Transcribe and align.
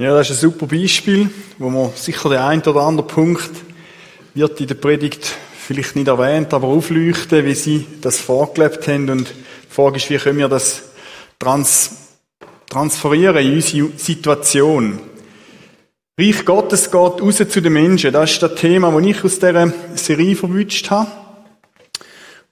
Ja, 0.00 0.14
das 0.14 0.30
ist 0.30 0.36
ein 0.36 0.50
super 0.50 0.68
Beispiel, 0.68 1.28
wo 1.58 1.70
man 1.70 1.90
sicher 1.96 2.28
der 2.28 2.46
ein 2.46 2.62
oder 2.62 2.82
andere 2.82 3.04
Punkt 3.04 3.50
wird 4.32 4.60
in 4.60 4.68
der 4.68 4.76
Predigt 4.76 5.34
vielleicht 5.58 5.96
nicht 5.96 6.06
erwähnt, 6.06 6.54
aber 6.54 6.68
aufleuchten, 6.68 7.44
wie 7.44 7.54
sie 7.56 7.84
das 8.00 8.20
vorgelebt 8.20 8.86
haben. 8.86 9.10
Und 9.10 9.28
die 9.28 9.74
Frage 9.74 9.96
ist, 9.96 10.08
wie 10.08 10.18
können 10.18 10.38
wir 10.38 10.46
das 10.46 10.84
trans 11.36 11.96
transferieren 12.70 13.38
in 13.38 13.54
unsere 13.54 13.90
Situation? 13.96 15.00
Reich 16.16 16.44
Gottes 16.44 16.92
geht 16.92 16.94
raus 16.94 17.38
zu 17.48 17.60
den 17.60 17.72
Menschen. 17.72 18.12
Das 18.12 18.30
ist 18.30 18.40
das 18.40 18.54
Thema, 18.54 18.92
das 18.92 19.04
ich 19.04 19.24
aus 19.24 19.40
dieser 19.40 19.72
Serie 19.96 20.36
verwünscht 20.36 20.90
habe. 20.90 21.10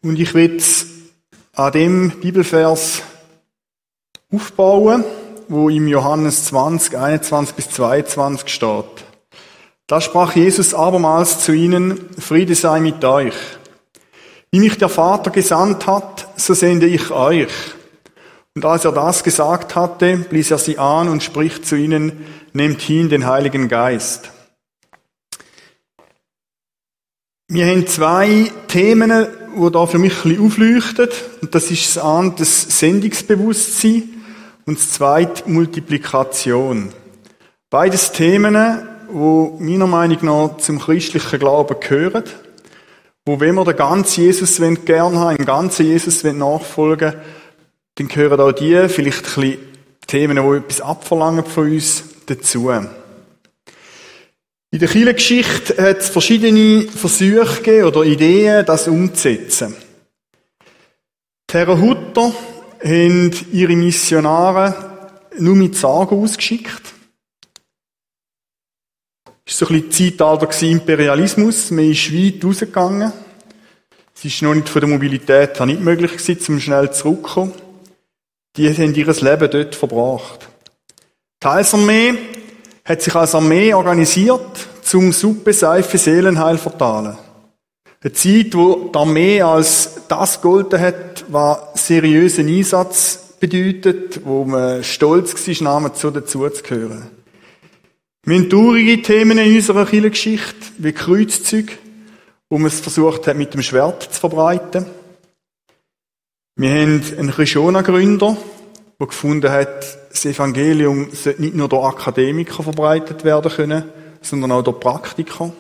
Und 0.03 0.19
ich 0.19 0.35
will 0.35 0.61
an 1.53 1.71
dem 1.71 2.11
Bibelvers 2.21 3.03
aufbauen 4.33 5.05
wo 5.49 5.69
im 5.69 5.89
Johannes 5.89 6.47
20, 6.47 6.97
21 6.97 7.55
bis 7.55 7.71
22 7.71 8.49
steht. 8.49 9.05
Da 9.87 10.01
sprach 10.01 10.35
Jesus 10.35 10.75
abermals 10.75 11.41
zu 11.41 11.53
ihnen, 11.53 12.11
Friede 12.19 12.55
sei 12.55 12.81
mit 12.81 13.05
euch. 13.05 13.35
Wie 14.51 14.59
mich 14.59 14.79
der 14.79 14.89
Vater 14.89 15.31
gesandt 15.31 15.87
hat, 15.87 16.29
so 16.37 16.55
sende 16.55 16.87
ich 16.87 17.11
euch. 17.11 17.53
Und 18.55 18.65
als 18.65 18.85
er 18.85 18.93
das 18.93 19.23
gesagt 19.23 19.77
hatte, 19.77 20.17
blies 20.17 20.51
er 20.51 20.59
sie 20.59 20.79
an 20.79 21.09
und 21.09 21.23
spricht 21.23 21.67
zu 21.67 21.77
ihnen, 21.77 22.27
nehmt 22.53 22.81
hin 22.81 23.09
den 23.09 23.27
Heiligen 23.27 23.69
Geist. 23.69 24.31
Wir 27.49 27.67
haben 27.67 27.87
zwei 27.87 28.51
Themen, 28.67 29.29
die 29.57 29.71
da 29.71 29.87
für 29.87 29.99
mich 29.99 30.25
ein 30.25 30.31
bisschen 30.31 30.47
aufleuchten. 30.47 31.09
Und 31.43 31.55
das 31.55 31.71
ist 31.71 31.97
das 31.97 32.79
Sendungsbewusstsein 32.81 34.16
und 34.67 34.79
das 34.79 34.91
zweite 34.91 35.49
Multiplikation. 35.49 36.93
Beides 37.71 38.13
Themen, 38.13 38.57
wo 39.09 39.57
meiner 39.59 39.87
Meinung 39.87 40.19
nach 40.23 40.57
zum 40.59 40.79
christlichen 40.81 41.39
Glauben 41.39 41.81
gehören, 41.81 42.25
wo 43.25 43.41
wenn 43.41 43.55
wir 43.55 43.65
den 43.65 43.77
ganzen 43.77 44.25
Jesus 44.25 44.61
gern 44.85 45.17
haben, 45.19 45.37
im 45.37 45.47
ganzen 45.47 45.87
Jesus 45.87 46.23
nachfolgen 46.23 47.15
dann 47.97 48.09
gehören 48.09 48.41
auch 48.41 48.53
die 48.53 48.89
vielleicht 48.89 49.39
ein 49.39 49.59
Themen, 50.07 50.37
die 50.37 50.57
etwas 50.57 50.81
abverlangen 50.83 51.45
von 51.45 51.73
uns, 51.73 52.05
dazu. 52.27 52.71
In 52.71 52.89
der 54.79 54.89
Kirchengeschichte 54.89 55.83
hat 55.83 55.99
es 55.99 56.09
verschiedene 56.11 56.83
Versuche 56.83 57.87
oder 57.87 58.03
Ideen, 58.03 58.67
das 58.67 58.89
umzusetzen. 58.89 59.75
Terra 61.47 61.81
Hutter 61.81 62.35
haben 62.85 63.33
ihre 63.53 63.77
Missionare 63.77 64.75
nur 65.39 65.57
mit 65.57 65.77
Sagen 65.77 66.23
ausgeschickt. 66.23 66.83
Es 69.45 69.61
war 69.61 69.69
so 69.69 69.75
ein 69.75 69.83
bisschen 69.83 70.19
Zeitalter 70.19 70.67
Imperialismus. 70.67 71.71
Man 71.71 71.91
ist 71.91 72.13
weit 72.13 72.45
rausgegangen. 72.45 73.13
Es 74.15 74.43
war 74.43 74.49
noch 74.49 74.55
nicht 74.57 74.69
von 74.69 74.81
der 74.81 74.89
Mobilität 74.89 75.59
her 75.59 75.67
nicht 75.67 75.81
möglich 75.81 76.49
um 76.49 76.59
schnell 76.59 76.91
zurückzukommen. 76.91 77.53
Die 78.57 78.69
haben 78.73 78.95
ihr 78.95 79.07
Leben 79.07 79.51
dort 79.51 79.75
verbracht. 79.75 80.49
Die 81.43 81.47
Heilsarmee 81.47 82.15
hat 82.85 83.03
sich 83.03 83.15
als 83.15 83.35
Armee 83.35 83.75
organisiert, 83.75 84.69
zum 84.83 85.13
Suppe, 85.13 85.53
Seife, 85.53 85.99
Seelenheil 85.99 86.57
verteilen. 86.57 87.19
Eine 88.01 88.13
Zeit, 88.13 88.55
wo 88.55 88.89
die 88.93 88.99
Armee 88.99 89.43
als 89.43 90.01
das 90.09 90.41
gegolten 90.41 90.81
hat, 90.81 91.16
was 91.29 91.87
seriösen 91.87 92.49
Einsatz 92.49 93.35
bedeutet, 93.41 94.25
wo 94.25 94.45
man 94.45 94.83
stolz 94.83 95.35
war, 95.35 95.65
Namen 95.65 95.95
zu 95.95 96.11
dazu 96.11 96.49
zu 96.49 96.63
gehören. 96.63 97.11
Wir 98.25 98.39
haben 98.39 98.51
traurige 98.51 99.03
Themen 99.03 99.39
in 99.39 99.55
unserer 99.55 99.87
Kirchengeschichte, 99.87 100.73
wie 100.79 100.93
Kreuzzüge, 100.93 101.75
wo 102.51 102.59
man 102.59 102.69
es 102.69 102.81
versucht 102.81 103.27
hat, 103.27 103.37
mit 103.37 103.55
dem 103.55 103.63
Schwert 103.63 104.03
zu 104.03 104.21
verbreiten. 104.21 104.87
Wir 106.57 106.71
haben 106.71 107.03
einen 107.19 107.31
Krishona-Gründer, 107.31 108.37
der 108.99 109.07
gefunden 109.07 109.51
hat, 109.51 110.11
das 110.11 110.25
Evangelium 110.25 111.09
sollte 111.13 111.43
nicht 111.43 111.55
nur 111.55 111.69
durch 111.69 111.87
Akademiker 111.87 112.63
verbreitet 112.63 113.25
werden 113.25 113.53
können, 113.53 113.85
sondern 114.23 114.53
auch 114.53 114.63
durch 114.63 114.81
Praktiker. 114.81 115.53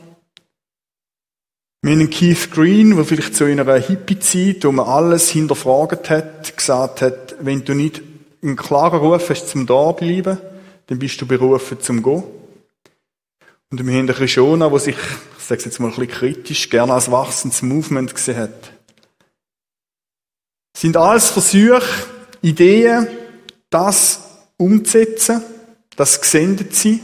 Wir 1.86 1.92
haben 1.92 2.10
Keith 2.10 2.50
Green, 2.50 2.96
der 2.96 3.04
vielleicht 3.04 3.40
in 3.42 3.60
einer 3.60 3.76
Hippie-Zeit, 3.76 4.64
wo 4.64 4.72
man 4.72 4.88
alles 4.88 5.28
hinterfragt 5.28 6.10
hat, 6.10 6.56
gesagt 6.56 7.00
hat, 7.00 7.36
wenn 7.38 7.64
du 7.64 7.74
nicht 7.74 8.02
einen 8.42 8.56
klaren 8.56 8.98
Ruf 8.98 9.30
hast 9.30 9.50
zum 9.50 9.66
Dableiben, 9.66 10.38
dann 10.88 10.98
bist 10.98 11.20
du 11.20 11.26
berufen 11.26 11.80
zum 11.80 12.02
Gehen. 12.02 12.24
Und 13.70 13.86
wir 13.86 13.92
haben 13.92 14.00
einen 14.00 14.08
Krishona, 14.08 14.68
der 14.68 14.80
sich, 14.80 14.96
ich 14.96 15.44
sage 15.44 15.60
es 15.60 15.64
jetzt 15.64 15.78
mal 15.78 15.86
ein 15.86 15.94
bisschen 15.94 16.10
kritisch, 16.10 16.68
gerne 16.70 16.92
als 16.92 17.08
wachsendes 17.08 17.62
Movement 17.62 18.12
gesehen 18.12 18.38
hat. 18.38 18.72
Das 20.72 20.80
sind 20.80 20.96
alles 20.96 21.30
Versuche, 21.30 21.86
Ideen, 22.42 23.06
das 23.70 24.22
umzusetzen, 24.56 25.40
das 25.94 26.20
gesendet 26.20 26.74
sie. 26.74 27.00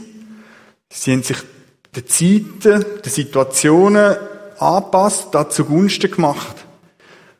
Sie 0.91 1.13
haben 1.13 1.23
sich 1.23 1.37
den 1.95 2.05
Zeiten, 2.05 2.85
den 3.01 3.09
Situationen 3.09 4.17
angepasst, 4.63 5.29
das 5.31 5.55
zugunsten 5.55 6.11
gemacht. 6.11 6.65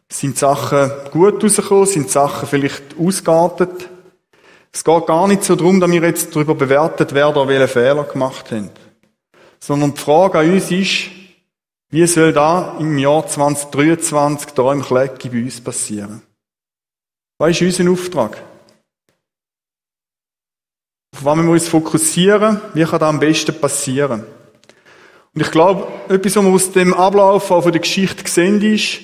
Sind 0.10 0.38
Sachen 0.38 0.92
gut 1.12 1.44
rausgekommen, 1.44 1.86
sind 1.86 2.10
Sachen 2.10 2.48
vielleicht 2.48 2.98
ausgeartet. 3.00 3.90
Es 4.72 4.84
geht 4.84 5.08
gar 5.08 5.28
nicht 5.28 5.44
so 5.44 5.56
darum, 5.56 5.80
dass 5.80 5.92
wir 5.92 6.02
jetzt 6.02 6.36
darüber 6.36 6.56
bewertet 6.56 7.14
werden, 7.14 7.48
welche 7.48 7.68
Fehler 7.68 8.04
gemacht 8.04 8.52
haben. 8.52 8.70
Sondern 9.60 9.94
die 9.94 10.02
Frage 10.02 10.40
an 10.40 10.52
uns 10.52 10.72
ist, 10.72 11.10
wie 11.90 12.08
soll 12.08 12.34
da 12.34 12.76
im 12.80 12.98
Jahr 12.98 13.28
2023 13.28 14.52
da 14.52 14.74
im 14.74 14.82
Klecki 14.82 15.30
bei 15.30 15.44
uns 15.44 15.62
passieren? 15.62 16.24
Was 17.38 17.62
ist 17.62 17.80
unser 17.80 17.92
Auftrag? 17.92 18.42
Auf 21.16 21.24
was 21.24 21.36
müssen 21.36 21.48
wir 21.48 21.54
uns 21.54 21.68
fokussieren? 21.68 22.62
Wie 22.74 22.84
kann 22.84 23.00
das 23.00 23.10
am 23.10 23.20
besten 23.20 23.60
passieren? 23.60 24.24
Und 25.36 25.42
ich 25.42 25.52
glaube, 25.52 25.88
etwas, 26.10 26.36
was 26.36 26.44
wir 26.44 26.52
aus 26.52 26.72
dem 26.72 26.94
Ablauf 26.94 27.48
von 27.48 27.72
der 27.72 27.82
Geschichte 27.82 28.30
sehen, 28.30 28.62
ist, 28.62 29.00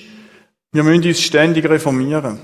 wir 0.72 0.84
müssen 0.84 1.04
uns 1.04 1.20
ständig 1.20 1.68
reformieren. 1.68 2.38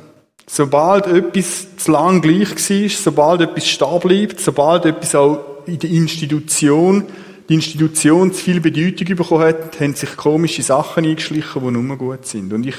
Sobald 0.48 1.06
etwas 1.06 1.76
zu 1.76 1.92
lang 1.92 2.20
gleich 2.20 2.50
war, 2.50 2.88
sobald 2.88 3.40
etwas 3.40 3.68
stehen 3.68 4.00
bleibt, 4.00 4.40
sobald 4.40 4.84
etwas 4.84 5.14
auch 5.14 5.44
in 5.66 5.78
der 5.78 5.90
Institution, 5.90 7.06
die 7.48 7.54
Institution 7.54 8.32
zu 8.32 8.42
viel 8.42 8.60
Bedeutung 8.60 9.16
bekommen 9.16 9.44
hat, 9.44 9.80
haben 9.80 9.94
sich 9.94 10.16
komische 10.16 10.62
Sachen 10.62 11.04
eingeschlichen, 11.04 11.62
die 11.62 11.70
nur 11.70 11.96
gut 11.96 12.26
sind. 12.26 12.52
Und 12.52 12.66
ich 12.66 12.76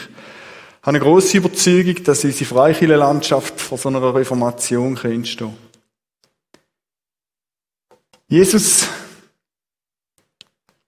habe 0.81 0.97
eine 0.97 0.99
grosse 0.99 1.37
Überzeugung, 1.37 2.03
dass 2.03 2.25
unsere 2.25 2.45
Freikirchenlandschaft 2.45 3.59
vor 3.59 3.77
so 3.77 3.89
einer 3.89 4.13
Reformation 4.13 4.97
entstehen 4.97 5.47
kann. 5.47 5.57
Jesus 8.29 8.87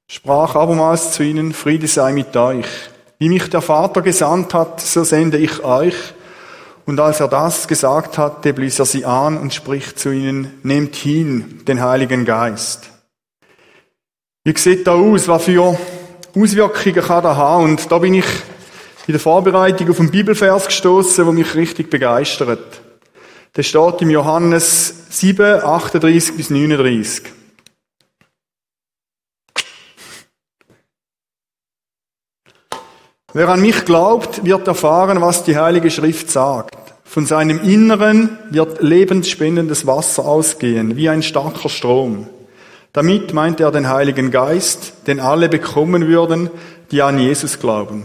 sprach 0.09 0.55
abermals 0.55 1.11
zu 1.11 1.23
ihnen, 1.23 1.53
Friede 1.53 1.87
sei 1.87 2.11
mit 2.11 2.35
euch. 2.35 2.65
Wie 3.19 3.29
mich 3.29 3.49
der 3.49 3.61
Vater 3.61 4.01
gesandt 4.01 4.53
hat, 4.53 4.81
so 4.81 5.03
sende 5.03 5.37
ich 5.37 5.63
euch. 5.63 5.95
Und 6.85 6.99
als 6.99 7.19
er 7.19 7.27
das 7.27 7.67
gesagt 7.67 8.17
hatte, 8.17 8.51
blies 8.53 8.79
er 8.79 8.85
sie 8.85 9.05
an 9.05 9.37
und 9.37 9.53
spricht 9.53 9.99
zu 9.99 10.09
ihnen, 10.11 10.59
nehmt 10.63 10.95
hin 10.95 11.61
den 11.67 11.81
Heiligen 11.81 12.25
Geist. 12.25 12.89
Wie 14.43 14.57
sieht 14.57 14.87
da 14.87 14.95
aus? 14.95 15.27
Was 15.27 15.43
für 15.43 15.77
Auswirkungen 16.35 17.05
kann 17.05 17.23
er 17.23 17.37
haben? 17.37 17.65
Und 17.65 17.91
da 17.91 17.99
bin 17.99 18.15
ich 18.15 18.25
in 19.05 19.13
der 19.13 19.19
Vorbereitung 19.19 19.91
auf 19.91 19.99
einen 19.99 20.09
Bibelvers 20.09 20.65
gestoßen, 20.65 21.23
der 21.23 21.33
mich 21.33 21.53
richtig 21.53 21.91
begeistert. 21.91 22.81
Der 23.55 23.63
steht 23.63 24.01
im 24.01 24.09
Johannes 24.09 25.05
7, 25.09 25.61
38 25.63 26.35
bis 26.35 26.49
39. 26.49 27.38
Wer 33.39 33.47
an 33.47 33.61
mich 33.61 33.85
glaubt, 33.85 34.43
wird 34.43 34.67
erfahren, 34.67 35.21
was 35.21 35.45
die 35.45 35.55
Heilige 35.55 35.89
Schrift 35.89 36.29
sagt. 36.29 36.75
Von 37.05 37.25
seinem 37.25 37.61
Inneren 37.61 38.37
wird 38.49 38.81
lebensspendendes 38.81 39.87
Wasser 39.87 40.25
ausgehen, 40.25 40.97
wie 40.97 41.07
ein 41.07 41.23
starker 41.23 41.69
Strom. 41.69 42.27
Damit 42.91 43.33
meint 43.33 43.61
er 43.61 43.71
den 43.71 43.87
Heiligen 43.87 44.29
Geist, 44.29 45.07
den 45.07 45.21
alle 45.21 45.47
bekommen 45.47 46.09
würden, 46.09 46.49
die 46.91 47.01
an 47.01 47.17
Jesus 47.17 47.61
glauben. 47.61 48.03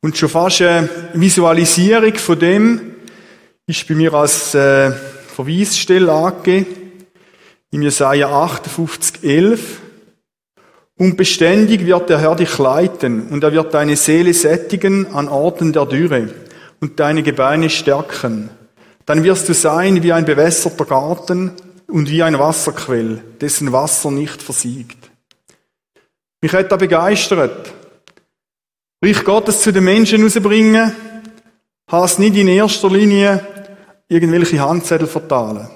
Und 0.00 0.18
schon 0.18 0.28
fast 0.28 0.60
eine 0.60 0.88
Visualisierung 1.12 2.14
von 2.16 2.36
dem 2.36 2.80
ist 3.68 3.86
bei 3.86 3.94
mir 3.94 4.12
als 4.12 4.56
äh, 4.56 4.90
Verweisstelle 5.36 6.12
angegeben. 6.12 6.66
Im 7.70 7.82
Jesaja 7.82 8.28
58, 8.28 9.22
11. 9.22 9.82
Und 10.98 11.16
beständig 11.16 11.84
wird 11.84 12.08
der 12.08 12.20
Herr 12.20 12.36
dich 12.36 12.56
leiten, 12.56 13.28
und 13.28 13.44
er 13.44 13.52
wird 13.52 13.74
deine 13.74 13.96
Seele 13.96 14.32
sättigen 14.32 15.06
an 15.14 15.28
Orten 15.28 15.72
der 15.72 15.84
Dürre 15.84 16.28
und 16.80 16.98
deine 16.98 17.22
Gebeine 17.22 17.68
stärken. 17.68 18.48
Dann 19.04 19.22
wirst 19.22 19.48
du 19.48 19.54
sein 19.54 20.02
wie 20.02 20.12
ein 20.12 20.24
bewässerter 20.24 20.86
Garten 20.86 21.52
und 21.86 22.10
wie 22.10 22.22
ein 22.22 22.38
Wasserquell, 22.38 23.22
dessen 23.40 23.72
Wasser 23.72 24.10
nicht 24.10 24.42
versiegt. 24.42 25.10
Mich 26.40 26.52
hat 26.52 26.72
da 26.72 26.76
begeistert. 26.76 27.72
Reich 29.04 29.22
Gottes 29.24 29.60
zu 29.60 29.72
den 29.72 29.84
Menschen 29.84 30.22
rausbringen, 30.22 30.92
heißt 31.90 32.18
nicht 32.18 32.36
in 32.36 32.48
erster 32.48 32.90
Linie 32.90 33.46
irgendwelche 34.08 34.60
Handzettel 34.60 35.06
verteilen. 35.06 35.68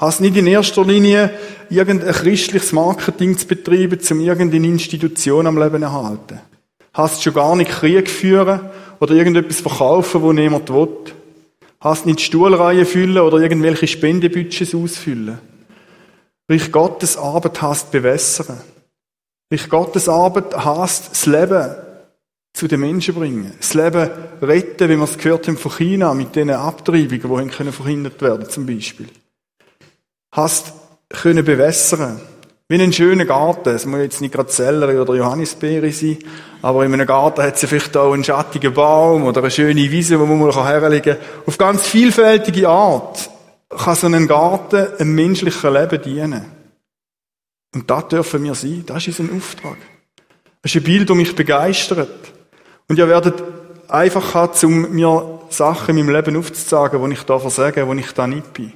Heißt 0.00 0.20
nicht 0.20 0.36
in 0.36 0.46
erster 0.46 0.84
Linie 0.84 1.30
irgendein 1.70 2.12
christliches 2.12 2.72
Marketing 2.72 3.38
zu 3.38 3.46
betreiben, 3.46 3.98
um 4.10 4.20
irgendeine 4.20 4.66
Institution 4.66 5.46
am 5.46 5.58
Leben 5.58 5.82
zu 5.82 5.84
erhalten. 5.84 6.40
Heißt 6.96 7.22
schon 7.22 7.34
gar 7.34 7.54
nicht 7.54 7.70
Krieg 7.70 8.10
führen 8.10 8.60
oder 9.00 9.14
irgendetwas 9.14 9.60
verkaufen, 9.60 10.22
wo 10.22 10.32
niemand 10.32 10.72
will. 10.72 10.88
Heißt 11.82 12.06
nicht 12.06 12.20
Stuhlreihen 12.20 12.86
füllen 12.86 13.18
oder 13.18 13.38
irgendwelche 13.38 13.86
Spendebudgets 13.86 14.74
ausfüllen. 14.74 15.38
Reich 16.48 16.72
Gottes 16.72 17.16
Arbeit 17.16 17.60
heißt 17.62 17.90
bewässern. 17.90 18.60
Reich 19.50 19.68
Gottes 19.68 20.08
Arbeit 20.08 20.56
heißt 20.56 21.10
das 21.12 21.26
Leben 21.26 21.74
zu 22.52 22.68
den 22.68 22.80
Menschen 22.80 23.14
bringen. 23.14 23.52
Das 23.58 23.74
Leben 23.74 24.10
retten, 24.40 24.88
wie 24.88 24.96
wir 24.96 25.04
es 25.04 25.18
gehört 25.18 25.46
haben 25.48 25.56
von 25.56 25.72
China, 25.72 26.14
mit 26.14 26.34
diesen 26.34 26.50
Abtreibungen, 26.50 27.48
die 27.48 27.54
können 27.54 27.72
verhindert 27.72 28.22
werden, 28.22 28.48
zum 28.48 28.66
Beispiel. 28.66 29.08
Hast 30.34 30.72
können 31.10 31.44
bewässern. 31.44 32.20
Wie 32.66 32.82
ein 32.82 32.92
schöner 32.92 33.24
Garten. 33.24 33.68
Es 33.68 33.86
muss 33.86 34.00
jetzt 34.00 34.20
nicht 34.20 34.34
gerade 34.34 34.50
Sellerie 34.50 34.98
oder 34.98 35.14
Johannisbeere 35.14 35.92
sein, 35.92 36.18
aber 36.60 36.84
in 36.84 36.92
einem 36.92 37.06
Garten 37.06 37.40
hat 37.40 37.54
es 37.54 37.68
vielleicht 37.68 37.96
auch 37.96 38.12
einen 38.12 38.24
schattigen 38.24 38.74
Baum 38.74 39.26
oder 39.26 39.42
eine 39.42 39.50
schöne 39.52 39.88
Wiese, 39.92 40.18
wo 40.18 40.26
man 40.26 40.40
mal 40.40 40.52
herlegen 40.52 41.14
kann. 41.14 41.22
Auf 41.46 41.56
ganz 41.56 41.86
vielfältige 41.86 42.68
Art 42.68 43.30
kann 43.68 43.94
so 43.94 44.08
ein 44.08 44.26
Garten 44.26 44.88
einem 44.98 45.14
menschlichen 45.14 45.72
Leben 45.72 46.02
dienen. 46.02 46.44
Und 47.72 47.88
das 47.88 48.08
dürfen 48.08 48.42
wir 48.42 48.56
sein. 48.56 48.82
Das 48.86 49.06
ist 49.06 49.20
unser 49.20 49.36
Auftrag. 49.36 49.76
Das 50.62 50.74
ist 50.74 50.80
ein 50.80 50.82
Bild, 50.82 51.08
das 51.08 51.16
mich 51.16 51.36
begeistert. 51.36 52.32
Und 52.88 52.98
ihr 52.98 53.06
werdet 53.06 53.40
einfach 53.86 54.34
haben, 54.34 54.66
um 54.66 54.90
mir 54.90 55.40
Sachen 55.48 55.96
in 55.96 56.06
meinem 56.06 56.16
Leben 56.16 56.36
aufzuzeigen, 56.36 57.00
wo 57.00 57.06
ich 57.06 57.22
da 57.22 57.38
versage, 57.38 57.86
wo 57.86 57.92
ich 57.92 58.10
da 58.10 58.26
nicht 58.26 58.52
bin. 58.52 58.72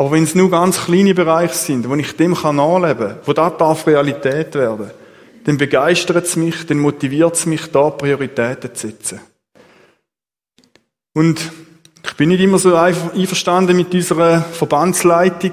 Aber 0.00 0.12
wenn 0.12 0.22
es 0.22 0.34
nur 0.34 0.50
ganz 0.50 0.86
kleine 0.86 1.12
Bereiche 1.12 1.52
sind, 1.52 1.86
wo 1.86 1.94
ich 1.94 2.16
dem 2.16 2.34
kann 2.34 2.56
nachleben, 2.56 3.16
wo 3.26 3.34
das 3.34 3.58
darf 3.58 3.86
Realität 3.86 4.54
werden, 4.54 4.90
dann 5.44 5.58
begeistert 5.58 6.24
es 6.24 6.36
mich, 6.36 6.64
dann 6.64 6.78
motiviert 6.78 7.34
es 7.34 7.44
mich, 7.44 7.66
da 7.70 7.90
Prioritäten 7.90 8.74
zu 8.74 8.86
setzen. 8.86 9.20
Und 11.12 11.52
ich 12.02 12.14
bin 12.14 12.30
nicht 12.30 12.40
immer 12.40 12.58
so 12.58 12.74
einverstanden 12.76 13.76
mit 13.76 13.92
unserer 13.92 14.40
Verbandsleitung, 14.40 15.52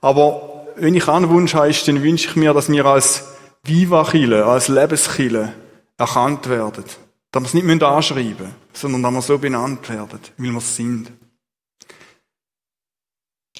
aber 0.00 0.64
wenn 0.76 0.94
ich 0.94 1.06
einen 1.06 1.28
Wunsch 1.28 1.52
habe, 1.52 1.70
dann 1.84 2.02
wünsche 2.02 2.30
ich 2.30 2.36
mir, 2.36 2.54
dass 2.54 2.72
wir 2.72 2.86
als 2.86 3.28
Viva-Chile, 3.64 4.46
als 4.46 4.68
Lebenskille 4.68 5.52
erkannt 5.98 6.48
werden. 6.48 6.84
Dass 7.32 7.42
wir 7.42 7.46
es 7.48 7.52
nicht 7.52 7.82
anschreiben 7.82 8.34
müssen, 8.38 8.54
sondern 8.72 9.02
dass 9.02 9.12
wir 9.12 9.22
so 9.34 9.36
benannt 9.36 9.86
werden, 9.90 10.20
weil 10.38 10.52
wir 10.52 10.56
es 10.56 10.74
sind. 10.74 11.12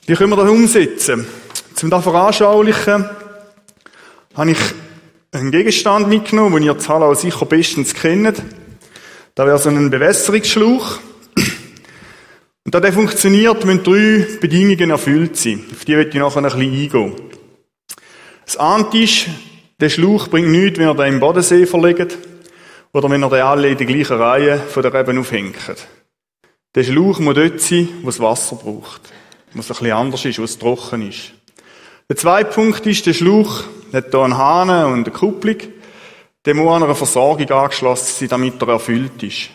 Wie 0.09 0.15
können 0.15 0.31
wir 0.31 0.37
das 0.37 0.49
umsetzen? 0.49 1.27
Zum 1.75 1.91
das 1.91 2.03
veranschaulichen 2.03 3.05
habe 4.35 4.51
ich 4.51 4.59
einen 5.33 5.51
Gegenstand 5.51 6.09
mitgenommen, 6.09 6.55
den 6.55 6.63
ihr 6.63 6.79
Zahlau 6.79 7.13
sicher 7.13 7.45
bestens 7.45 7.93
kennt. 7.93 8.43
Da 9.35 9.45
wäre 9.45 9.59
so 9.59 9.69
ein 9.69 9.91
Bewässerungsschlauch. 9.91 10.99
Und 12.65 12.75
da 12.75 12.81
der 12.81 12.95
funktioniert, 12.95 13.67
müssen 13.67 13.85
drei 13.85 14.27
Bedingungen 14.41 14.89
erfüllt 14.89 15.37
sein. 15.37 15.63
Auf 15.71 15.85
die 15.85 15.95
werde 15.95 16.09
ich 16.09 16.15
nachher 16.15 16.39
ein 16.39 16.45
bisschen 16.45 16.63
eingehen. 16.63 17.13
Das 18.47 18.57
eine 18.57 18.89
ist, 19.05 19.27
der 19.79 19.91
Schlauch 19.91 20.29
bringt 20.29 20.49
nichts, 20.49 20.79
wenn 20.79 20.89
ihr 20.89 20.95
den 20.95 21.13
im 21.13 21.21
Bodensee 21.21 21.67
verlegt 21.67 22.17
oder 22.95 23.11
wenn 23.11 23.23
ihr 23.23 23.29
den 23.29 23.43
alle 23.43 23.69
in 23.69 23.77
der 23.77 23.87
gleichen 23.87 24.17
Reihe 24.17 24.59
von 24.59 24.83
der 24.83 24.95
Reben 24.95 25.19
aufhängt. 25.19 25.57
Der 26.75 26.83
Schlauch 26.83 27.19
muss 27.19 27.35
dort 27.35 27.61
sein, 27.61 27.91
wo 28.01 28.09
es 28.09 28.21
Wasser 28.21 28.57
braucht. 28.57 29.03
Wo 29.53 29.61
es 29.61 29.67
ein 29.67 29.69
bisschen 29.69 29.93
anders 29.93 30.25
ist, 30.25 30.39
wo 30.39 30.45
es 30.45 30.59
trocken 30.59 31.09
ist. 31.09 31.33
Der 32.09 32.17
zweite 32.17 32.51
Punkt 32.51 32.87
ist, 32.87 33.07
der 33.07 33.15
Schlauch 33.15 33.65
hat 33.93 34.11
hier 34.11 34.21
einen 34.21 34.37
Hahn 34.37 34.71
und 34.93 35.07
eine 35.07 35.11
Kupplung. 35.11 35.57
Der 36.45 36.55
muss 36.55 36.75
an 36.75 36.83
einer 36.85 36.95
Versorgung 36.95 37.51
angeschlossen 37.51 38.15
sein, 38.19 38.29
damit 38.29 38.63
er 38.63 38.69
erfüllt 38.69 39.23
ist. 39.23 39.51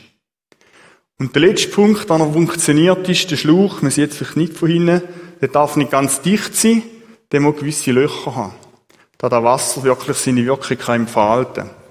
Und 1.18 1.34
der 1.36 1.44
letzte 1.44 1.70
Punkt, 1.70 2.10
der 2.10 2.18
noch 2.18 2.34
funktioniert, 2.34 3.08
ist 3.08 3.32
der 3.32 3.38
Schlauch. 3.38 3.82
Man 3.82 3.92
sieht 3.92 4.12
es 4.12 4.18
vielleicht 4.18 4.38
nicht 4.38 4.54
von 4.58 4.70
hinten. 4.70 5.02
Der 5.42 5.48
darf 5.48 5.76
nicht 5.76 5.92
ganz 5.92 6.22
dicht 6.22 6.56
sein. 6.56 6.84
Der 7.32 7.40
muss 7.40 7.58
gewisse 7.58 7.92
Löcher 7.92 8.36
haben. 8.36 8.54
Da 9.18 9.30
das 9.30 9.44
Wasser 9.44 9.84
wirklich 9.84 10.18
seine 10.18 10.46
Wirkung 10.46 10.78
entfalten 10.96 11.70
kann. 11.70 11.83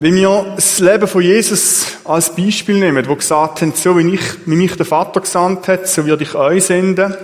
Wenn 0.00 0.16
wir 0.16 0.52
das 0.56 0.80
Leben 0.80 1.06
von 1.06 1.22
Jesus 1.22 1.98
als 2.04 2.34
Beispiel 2.34 2.78
nehmen, 2.78 3.08
wo 3.08 3.14
gesagt 3.14 3.62
haben, 3.62 3.72
so 3.72 3.96
wie, 3.96 4.14
ich, 4.14 4.46
wie 4.46 4.56
mich 4.56 4.76
der 4.76 4.86
Vater 4.86 5.20
gesandt 5.20 5.68
hat, 5.68 5.86
so 5.86 6.04
würde 6.04 6.24
ich 6.24 6.34
euch 6.34 6.64
senden, 6.64 7.14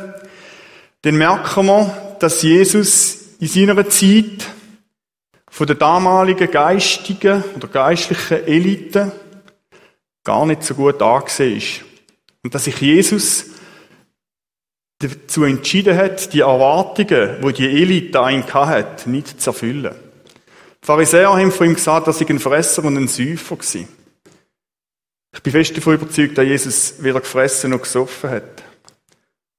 dann 1.03 1.17
merken 1.17 1.67
wir, 1.67 2.17
dass 2.21 2.43
Jesus 2.43 3.19
in 3.41 3.49
seiner 3.49 3.89
Zeit 3.89 4.47
von 5.51 5.67
der 5.67 5.77
damaligen 5.77 6.51
geistigen 6.51 7.43
oder 7.57 7.67
geistlichen 7.67 8.47
Elite 8.47 9.13
gar 10.23 10.47
nicht 10.47 10.63
so 10.63 10.75
gut 10.75 11.03
angesehen 11.03 11.57
ist. 11.57 11.81
Und 12.43 12.55
dass 12.55 12.65
sich 12.65 12.81
Jesus 12.81 13.47
dazu 14.99 15.45
entschieden 15.45 15.97
hat, 15.97 16.33
die 16.33 16.41
Erwartungen, 16.41 17.41
die 17.43 17.53
die 17.53 17.83
Elite 17.83 18.21
an 18.21 18.35
ihn 18.35 18.55
hatte, 18.55 19.11
nicht 19.11 19.41
zu 19.41 19.51
erfüllen. 19.51 19.95
Die 20.82 20.87
Pharisäer 20.87 21.31
haben 21.31 21.53
von 21.53 21.67
ihm 21.67 21.75
gesagt, 21.75 22.06
dass 22.06 22.21
er 22.21 22.31
ein 22.31 22.38
Fresser 22.38 22.85
und 22.85 22.97
ein 22.97 23.09
Säufer 23.09 23.59
war. 23.59 23.88
Ich 25.32 25.43
bin 25.43 25.53
fest 25.53 25.77
davon 25.77 25.94
überzeugt, 25.94 26.37
dass 26.38 26.44
Jesus 26.44 26.94
weder 26.99 27.21
gefressen 27.21 27.71
noch 27.71 27.82
gesoffen 27.82 28.31
hat. 28.31 28.65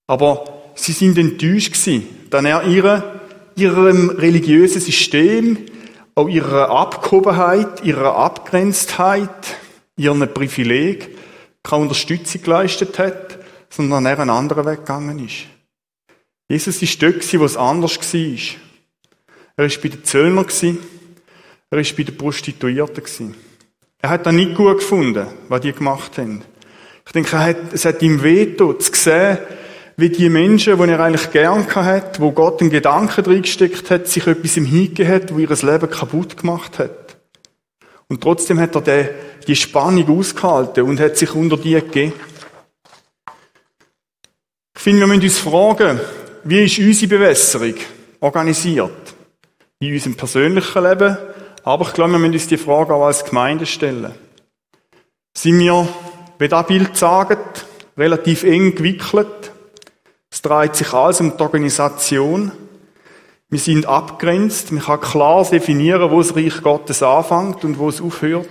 Aber 0.07 0.71
sie 0.75 0.91
sind 0.91 1.18
enttäuscht 1.18 1.73
gewesen, 1.73 2.07
dass 2.29 2.44
er 2.44 2.63
ihre, 2.63 3.21
ihrem 3.56 4.09
religiösen 4.09 4.81
System, 4.81 5.65
auch 6.15 6.27
ihrer 6.27 6.69
Abgehobenheit, 6.69 7.85
ihrer 7.85 8.15
Abgrenztheit, 8.15 9.56
ihren 9.95 10.33
Privileg 10.33 11.17
keine 11.63 11.84
Unterstützung 11.84 12.41
geleistet 12.41 13.00
hat, 13.00 13.38
sondern 13.69 14.05
er 14.05 14.19
einen 14.19 14.29
anderen 14.29 14.65
Weg 14.65 14.79
gegangen 14.79 15.25
ist. 15.25 15.46
Jesus 16.50 16.81
war 16.81 17.12
dort, 17.12 17.39
wo 17.39 17.46
es 17.46 17.55
anders 17.55 17.98
war. 17.98 18.57
Er 19.55 19.69
war 19.69 19.81
bei 19.81 19.89
den 19.89 20.03
Zöllnern, 20.03 20.48
er 21.72 21.78
war 21.78 21.98
bei 21.98 22.04
den 22.04 22.18
Prostituierten. 22.18 23.36
Er 24.01 24.10
hat 24.10 24.25
das 24.25 24.34
nicht 24.34 24.56
gut 24.56 24.80
gefunden, 24.80 25.25
was 25.48 25.62
die 25.62 25.72
gemacht 25.72 26.18
haben. 26.18 26.44
Ich 27.06 27.12
denke, 27.13 27.56
es 27.72 27.86
hat 27.86 28.01
ihm 28.01 28.22
wehgetan, 28.22 28.80
zu 28.80 28.92
sehen, 28.94 29.38
wie 29.98 30.10
die 30.10 30.30
Menschen, 30.30 30.78
die 30.78 30.90
er 30.90 31.00
eigentlich 31.00 31.32
gern 31.32 31.68
hat, 31.75 32.20
wo 32.20 32.32
Gott 32.32 32.62
einen 32.62 32.72
Gedanken 32.72 33.24
reingesteckt 33.24 33.90
hat, 33.90 34.08
sich 34.08 34.28
etwas 34.28 34.58
im 34.58 34.66
hingegeben 34.66 35.12
hat, 35.12 35.34
wo 35.34 35.40
ihr 35.40 35.50
Leben 35.50 35.90
kaputt 35.90 36.38
gemacht 36.38 36.80
hat. 36.80 37.18
Und 38.08 38.22
trotzdem 38.22 38.60
hat 38.60 38.75
er 38.88 39.10
die 39.48 39.56
Spannung 39.56 40.18
ausgehalten 40.18 40.84
und 40.84 41.00
hat 41.00 41.18
sich 41.18 41.34
unter 41.34 41.58
die 41.58 41.74
gegeben. 41.74 42.13
Ich 44.75 44.82
finde, 44.82 45.01
wir 45.01 45.08
müssen 45.08 45.24
uns 45.24 45.40
fragen, 45.40 46.00
wie 46.44 46.63
ist 46.66 46.80
unsere 46.80 47.10
Bewässerung 47.10 47.75
organisiert? 48.20 49.13
In 49.80 49.94
unserem 49.94 50.16
persönlichen 50.16 50.84
Leben, 50.84 51.18
aber 51.63 51.88
ich 51.88 51.94
glaube, 51.94 52.12
wir 52.13 52.20
müssen 52.20 52.34
uns 52.34 52.48
die 52.48 52.58
Frage 52.58 52.94
auch 52.94 53.06
als 53.06 53.25
Gemeinde 53.25 53.65
stellen. 53.65 54.13
Sind 55.36 55.60
wir, 55.60 55.88
wie 56.39 56.48
das 56.48 56.68
Bild 56.68 56.98
sagt, 56.98 57.65
relativ 57.98 58.44
eng 58.44 58.75
gewickelt? 58.75 59.51
Es 60.30 60.41
dreht 60.41 60.75
sich 60.75 60.94
alles 60.94 61.22
um 61.22 61.36
die 61.36 61.41
Organisation. 61.44 62.51
Wir 63.50 63.60
sind 63.60 63.86
abgrenzt. 63.86 64.72
Man 64.72 64.84
kann 64.84 65.01
klar 65.01 65.46
definieren, 65.46 66.10
wo 66.10 66.22
das 66.22 66.36
Reich 66.36 66.62
Gottes 66.62 67.03
anfängt 67.03 67.63
und 67.63 67.77
wo 67.77 67.89
es 67.89 68.01
aufhört. 68.01 68.48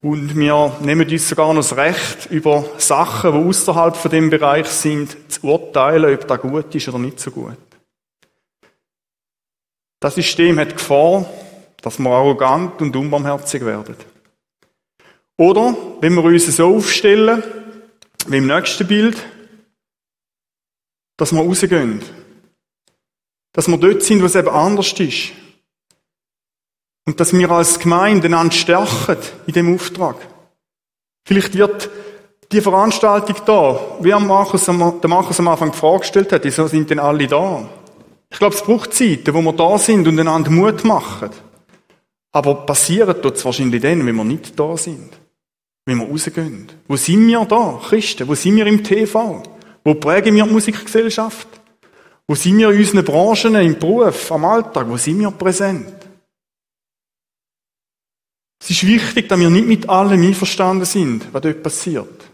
Und 0.00 0.36
wir 0.36 0.76
nehmen 0.80 1.08
uns 1.10 1.28
sogar 1.28 1.52
noch 1.52 1.60
das 1.60 1.76
Recht, 1.76 2.26
über 2.30 2.64
Sachen, 2.78 3.32
die 3.32 3.48
außerhalb 3.48 3.96
von 3.96 4.10
dem 4.12 4.30
Bereich 4.30 4.68
sind, 4.68 5.16
zu 5.30 5.44
urteilen, 5.48 6.14
ob 6.14 6.28
das 6.28 6.40
gut 6.40 6.72
ist 6.72 6.88
oder 6.88 7.00
nicht 7.00 7.18
so 7.18 7.32
gut. 7.32 7.56
Das 9.98 10.14
System 10.14 10.60
hat 10.60 10.76
Gefahr, 10.76 11.26
dass 11.82 11.98
wir 11.98 12.10
arrogant 12.10 12.80
und 12.82 12.94
unbarmherzig 12.96 13.64
werden. 13.64 13.96
Oder, 15.36 15.76
wenn 16.00 16.14
wir 16.14 16.24
uns 16.24 16.46
so 16.56 16.76
aufstellen, 16.76 17.42
wie 18.26 18.38
im 18.38 18.46
nächsten 18.46 18.86
Bild, 18.86 19.16
dass 21.16 21.32
wir 21.32 21.40
rausgehen. 21.40 22.00
Dass 23.52 23.68
wir 23.68 23.76
dort 23.76 24.02
sind, 24.02 24.22
wo 24.22 24.26
es 24.26 24.34
eben 24.34 24.48
anders 24.48 24.92
ist. 24.92 25.32
Und 27.06 27.20
dass 27.20 27.32
wir 27.32 27.50
als 27.50 27.78
Gemeinde 27.78 28.26
einander 28.26 28.54
stärken 28.54 29.16
in 29.46 29.54
dem 29.54 29.74
Auftrag. 29.74 30.16
Vielleicht 31.26 31.56
wird 31.56 31.90
die 32.52 32.60
Veranstaltung 32.60 33.36
da, 33.44 33.80
wie 34.00 34.12
Markus, 34.12 34.64
der 34.64 34.74
Markus 34.74 35.38
am 35.38 35.48
Anfang 35.48 35.70
gefragt 35.70 36.02
gestellt 36.02 36.32
hat, 36.32 36.44
wieso 36.44 36.66
sind 36.66 36.88
denn 36.90 36.98
alle 36.98 37.26
da? 37.26 37.68
Ich 38.30 38.38
glaube, 38.38 38.54
es 38.54 38.62
braucht 38.62 38.94
Zeiten, 38.94 39.34
wo 39.34 39.42
wir 39.42 39.52
da 39.52 39.78
sind 39.78 40.06
und 40.06 40.18
einander 40.18 40.50
Mut 40.50 40.84
machen. 40.84 41.30
Aber 42.32 42.66
passiert 42.66 43.22
tut 43.22 43.36
es 43.36 43.44
wahrscheinlich 43.44 43.82
dann, 43.82 44.04
wenn 44.06 44.16
wir 44.16 44.24
nicht 44.24 44.58
da 44.58 44.76
sind. 44.76 45.10
Wenn 45.86 45.98
wir 45.98 46.06
rausgehen. 46.06 46.68
Wo 46.86 46.96
sind 46.96 47.26
wir 47.26 47.44
da, 47.44 47.80
Christen? 47.82 48.28
Wo 48.28 48.34
sind 48.34 48.56
wir 48.56 48.66
im 48.66 48.84
TV? 48.84 49.42
Wo 49.84 49.94
prägen 49.94 50.34
wir 50.34 50.44
die 50.44 50.52
Musikgesellschaft? 50.52 51.48
Wo 52.26 52.34
sind 52.34 52.58
wir 52.58 52.70
in 52.70 52.78
unseren 52.78 53.04
Branchen, 53.04 53.54
im 53.54 53.78
Beruf, 53.78 54.30
am 54.30 54.44
Alltag? 54.44 54.86
Wo 54.88 54.98
sind 54.98 55.20
wir 55.20 55.30
präsent? 55.30 55.94
Es 58.60 58.70
ist 58.70 58.86
wichtig, 58.86 59.28
dass 59.28 59.40
wir 59.40 59.48
nicht 59.48 59.66
mit 59.66 59.88
allem 59.88 60.20
einverstanden 60.20 60.84
sind, 60.84 61.32
was 61.32 61.40
dort 61.40 61.62
passiert. 61.62 62.24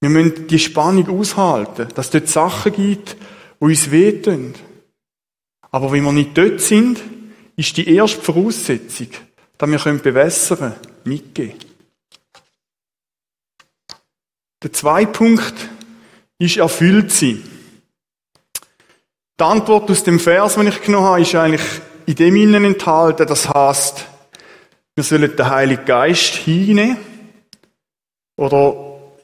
Wir 0.00 0.10
müssen 0.10 0.46
die 0.46 0.58
Spannung 0.58 1.08
aushalten, 1.18 1.88
dass 1.94 2.06
es 2.06 2.12
dort 2.12 2.28
Sachen 2.28 2.72
gibt, 2.72 3.16
die 3.58 3.64
uns 3.64 3.90
wehtun. 3.90 4.54
Aber 5.70 5.92
wenn 5.92 6.04
wir 6.04 6.12
nicht 6.12 6.36
dort 6.36 6.60
sind, 6.60 7.00
ist 7.56 7.76
die 7.76 7.94
erste 7.94 8.20
Voraussetzung, 8.20 9.08
dass 9.58 9.70
wir 9.70 9.98
bewässern 9.98 10.58
können, 10.58 10.74
mitgehen. 11.04 11.54
Der 14.62 14.72
zweite 14.72 15.12
Punkt 15.12 15.54
ist 16.38 16.56
erfüllt 16.56 17.12
sein. 17.12 17.42
Die 19.38 19.44
Antwort 19.44 19.90
aus 19.90 20.02
dem 20.02 20.18
Vers, 20.18 20.54
den 20.54 20.66
ich 20.66 20.80
genommen 20.82 21.06
habe, 21.06 21.20
ist 21.22 21.34
eigentlich 21.34 21.62
in 22.06 22.14
dem 22.14 22.36
Innen 22.36 22.64
enthalten. 22.64 23.26
Das 23.26 23.48
heißt, 23.48 24.06
wir 24.94 25.04
sollen 25.04 25.36
den 25.36 25.50
Heiligen 25.50 25.84
Geist 25.84 26.34
hinnehmen. 26.36 26.96
Oder 28.36 28.74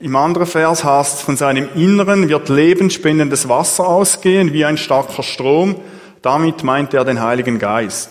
im 0.01 0.17
anderen 0.17 0.47
Vers 0.47 0.85
heißt 0.85 1.15
es, 1.15 1.21
von 1.23 1.37
seinem 1.37 1.69
Inneren 1.75 2.29
wird 2.29 2.49
lebensspendendes 2.49 3.49
Wasser 3.49 3.87
ausgehen, 3.87 4.53
wie 4.53 4.65
ein 4.65 4.77
starker 4.77 5.23
Strom. 5.23 5.81
Damit 6.21 6.63
meint 6.63 6.93
er 6.93 7.05
den 7.05 7.21
Heiligen 7.21 7.59
Geist. 7.59 8.11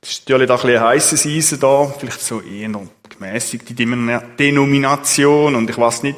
Das 0.00 0.10
ist 0.10 0.28
natürlich 0.28 0.50
auch 0.50 0.64
ein 0.64 0.66
bisschen 0.66 0.82
heißes 0.82 1.26
Eisen 1.26 1.60
da, 1.60 1.86
vielleicht 1.86 2.20
so 2.20 2.40
eher 2.40 2.70
gemäßigte 3.08 3.74
Denomination 3.74 5.54
und 5.54 5.68
ich 5.68 5.76
weiß 5.76 6.04
nicht, 6.04 6.16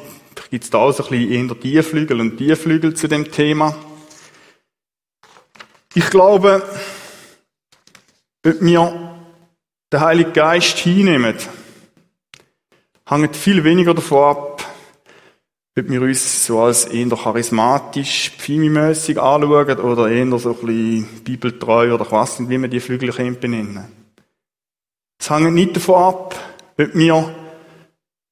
gibt 0.49 0.63
es 0.63 0.69
da 0.69 0.77
auch 0.77 0.91
so 0.91 1.03
ein 1.03 1.09
bisschen 1.09 1.49
eher 1.49 1.59
Tiefflügel 1.59 2.21
und 2.21 2.37
Tiefflügel 2.37 2.93
zu 2.93 3.07
dem 3.07 3.29
Thema. 3.31 3.75
Ich 5.95 6.09
glaube, 6.09 6.63
ob 8.45 8.61
wir 8.61 9.15
den 9.91 9.99
Heiligen 9.99 10.33
Geist 10.33 10.77
hinnehmen, 10.77 11.35
hängt 13.05 13.35
viel 13.35 13.63
weniger 13.63 13.93
davon 13.93 14.23
ab, 14.23 14.52
ob 15.77 15.89
wir 15.89 16.01
uns 16.03 16.45
so 16.45 16.61
als 16.61 16.85
eher 16.85 17.09
charismatisch, 17.09 18.31
pfimimässig 18.37 19.19
anschauen 19.19 19.79
oder 19.79 20.09
eher 20.09 20.37
so 20.37 20.51
ein 20.51 20.65
bisschen 20.65 21.23
bibeltreu 21.23 21.93
oder 21.93 22.05
ich 22.05 22.11
weiß 22.11 22.39
nicht, 22.41 22.49
wie 22.49 22.57
man 22.59 22.69
die 22.69 22.79
Flügel 22.79 23.11
benennen 23.35 23.85
Es 25.19 25.29
hängt 25.29 25.53
nicht 25.53 25.75
davon 25.75 25.95
ab, 25.95 26.35
ob 26.77 26.95
wir 26.95 27.35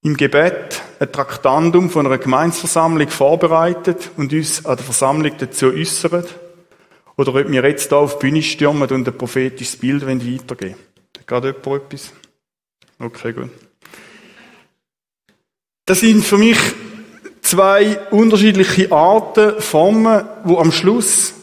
im 0.03 0.17
Gebet 0.17 0.81
ein 0.99 1.11
Traktandum 1.11 1.89
von 1.89 2.05
einer 2.05 2.19
Gemeinsversammlung 2.19 3.09
vorbereitet 3.09 4.11
und 4.17 4.33
uns 4.33 4.65
an 4.65 4.77
der 4.77 4.85
Versammlung 4.85 5.31
dazu 5.37 5.67
äußern, 5.67 6.25
oder 7.17 7.35
ob 7.35 7.51
wir 7.51 7.63
jetzt 7.63 7.91
da 7.91 7.97
auf 7.97 8.19
die 8.19 8.27
Bühne 8.27 8.41
stürmen 8.41 8.89
und 8.89 9.07
ein 9.07 9.17
prophetisches 9.17 9.77
Bild 9.77 10.05
weitergeben. 10.05 10.75
Hat 11.17 11.27
gerade 11.27 11.55
jemand 11.63 11.93
etwas? 11.93 12.13
Okay, 12.99 13.33
gut. 13.33 13.49
Das 15.85 15.99
sind 15.99 16.23
für 16.23 16.37
mich 16.37 16.57
zwei 17.51 17.99
unterschiedliche 18.11 18.93
Arten, 18.93 19.59
Formen, 19.61 20.23
wo 20.45 20.57
am 20.57 20.71
Schluss 20.71 21.33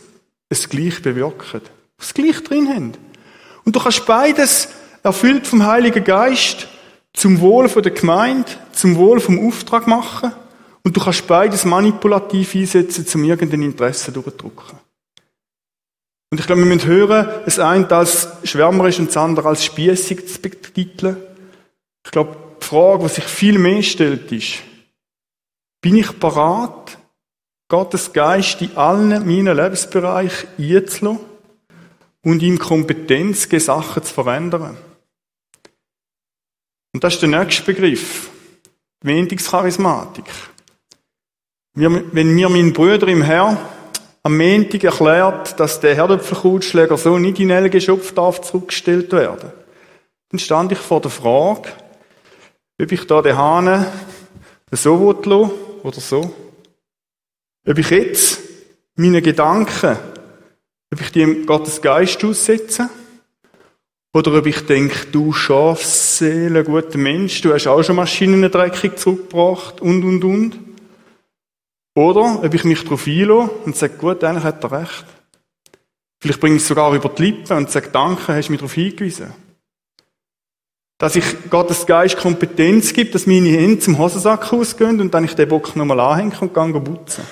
es 0.48 0.66
gleich 0.70 1.02
bewirken. 1.02 1.60
Das 1.98 2.14
gleich 2.14 2.42
drin 2.44 2.66
haben. 2.68 2.92
Und 3.66 3.76
du 3.76 3.80
kannst 3.80 4.06
beides 4.06 4.68
erfüllt 5.02 5.46
vom 5.46 5.66
Heiligen 5.66 6.02
Geist 6.02 6.66
zum 7.12 7.40
Wohl 7.40 7.68
der 7.68 7.92
Gemeinde, 7.92 8.50
zum 8.72 8.96
Wohl 8.96 9.20
vom 9.20 9.46
Auftrag 9.46 9.86
machen. 9.86 10.32
Und 10.82 10.96
du 10.96 11.00
kannst 11.00 11.26
beides 11.26 11.66
manipulativ 11.66 12.54
einsetzen, 12.54 13.06
zum 13.06 13.24
irgendein 13.24 13.62
Interesse 13.62 14.10
durchdrücken. 14.10 14.78
Und 16.30 16.40
ich 16.40 16.46
glaube, 16.46 16.62
wir 16.62 16.74
müssen 16.74 16.88
hören, 16.88 17.28
das 17.44 17.58
eine 17.58 17.90
als 17.90 18.28
schwärmerisch 18.44 18.98
und 18.98 19.08
das 19.08 19.16
andere 19.18 19.48
als 19.48 19.62
spießig 19.62 20.26
zu 20.26 20.40
betiteln. 20.40 21.18
Ich 22.02 22.10
glaube, 22.12 22.34
die 22.62 22.64
Frage, 22.64 23.02
die 23.02 23.08
sich 23.10 23.24
viel 23.24 23.58
mehr 23.58 23.82
stellt, 23.82 24.32
ist, 24.32 24.62
bin 25.80 25.96
ich 25.96 26.18
parat, 26.18 26.98
Gottes 27.68 28.12
Geist 28.12 28.62
in 28.62 28.76
allen 28.76 29.26
meinen 29.26 29.56
Lebensbereichen 29.56 30.48
einzulassen 30.58 31.20
und 32.22 32.42
ihm 32.42 32.58
Kompetenz 32.58 33.48
Sachen 33.50 34.02
zu 34.02 34.14
verändern? 34.14 34.76
Und 36.94 37.04
das 37.04 37.14
ist 37.14 37.22
der 37.22 37.28
nächste 37.28 37.64
Begriff. 37.64 38.30
Wendungscharismatik. 39.02 40.24
Wenn 41.74 42.34
mir 42.34 42.48
mein 42.48 42.72
Bruder 42.72 43.06
im 43.06 43.22
Herr 43.22 43.56
am 44.24 44.36
Montag 44.36 44.82
erklärt, 44.82 45.60
dass 45.60 45.78
der 45.78 45.94
Herdöpfelkrautschläger 45.94 46.96
so 46.96 47.18
nicht 47.18 47.38
in 47.38 47.48
den 47.48 47.70
Geschopf 47.70 48.12
darf 48.12 48.40
zurückgestellt 48.40 49.12
werden, 49.12 49.52
dann 50.30 50.38
stand 50.40 50.72
ich 50.72 50.78
vor 50.78 51.00
der 51.00 51.10
Frage, 51.10 51.68
ob 52.82 52.90
ich 52.90 53.06
da 53.06 53.22
den 53.22 53.36
Hahn 53.36 53.86
so 54.72 55.12
lassen 55.12 55.67
oder 55.88 56.00
so. 56.00 56.34
Ob 57.66 57.78
ich 57.78 57.90
jetzt 57.90 58.40
meine 58.94 59.22
Gedanken, 59.22 59.96
ob 60.92 61.00
ich 61.00 61.10
die 61.12 61.22
im 61.22 61.46
Gottes 61.46 61.80
Geist 61.80 62.22
aussetze, 62.24 62.88
oder 64.14 64.38
ob 64.38 64.46
ich 64.46 64.64
denke, 64.64 65.06
du 65.12 65.32
Schafseele, 65.32 66.64
guter 66.64 66.98
Mensch, 66.98 67.40
du 67.42 67.52
hast 67.52 67.66
auch 67.66 67.82
schon 67.82 67.96
Maschinen 67.96 68.50
dreckig 68.50 68.98
zurückgebracht 68.98 69.80
und, 69.80 70.02
und, 70.02 70.24
und. 70.24 70.58
Oder 71.94 72.42
ob 72.42 72.54
ich 72.54 72.64
mich 72.64 72.82
darauf 72.84 73.06
einlasse 73.06 73.50
und 73.64 73.76
sage, 73.76 73.94
gut, 73.98 74.24
eigentlich 74.24 74.44
hat 74.44 74.64
er 74.64 74.72
recht. 74.72 75.04
Vielleicht 76.20 76.40
bringe 76.40 76.56
ich 76.56 76.62
es 76.62 76.68
sogar 76.68 76.94
über 76.94 77.08
die 77.10 77.22
Lippen 77.22 77.56
und 77.56 77.70
sage, 77.70 77.90
danke, 77.92 78.34
hast 78.34 78.48
du 78.48 78.52
mich 78.52 78.60
darauf 78.60 78.72
hingewiesen. 78.72 79.32
Dass 80.98 81.14
ich 81.14 81.24
Gottes 81.48 81.86
Geist 81.86 82.16
Kompetenz 82.16 82.92
gibt, 82.92 83.14
dass 83.14 83.26
meine 83.26 83.48
Hände 83.50 83.78
zum 83.78 83.98
Hosensack 83.98 84.52
ausgehen 84.52 85.00
und 85.00 85.14
dann 85.14 85.24
ich 85.24 85.34
den 85.34 85.48
Bock 85.48 85.76
nochmal 85.76 86.00
anhänge 86.00 86.40
und 86.40 86.52
gehe 86.52 86.80
putzen. 86.80 87.24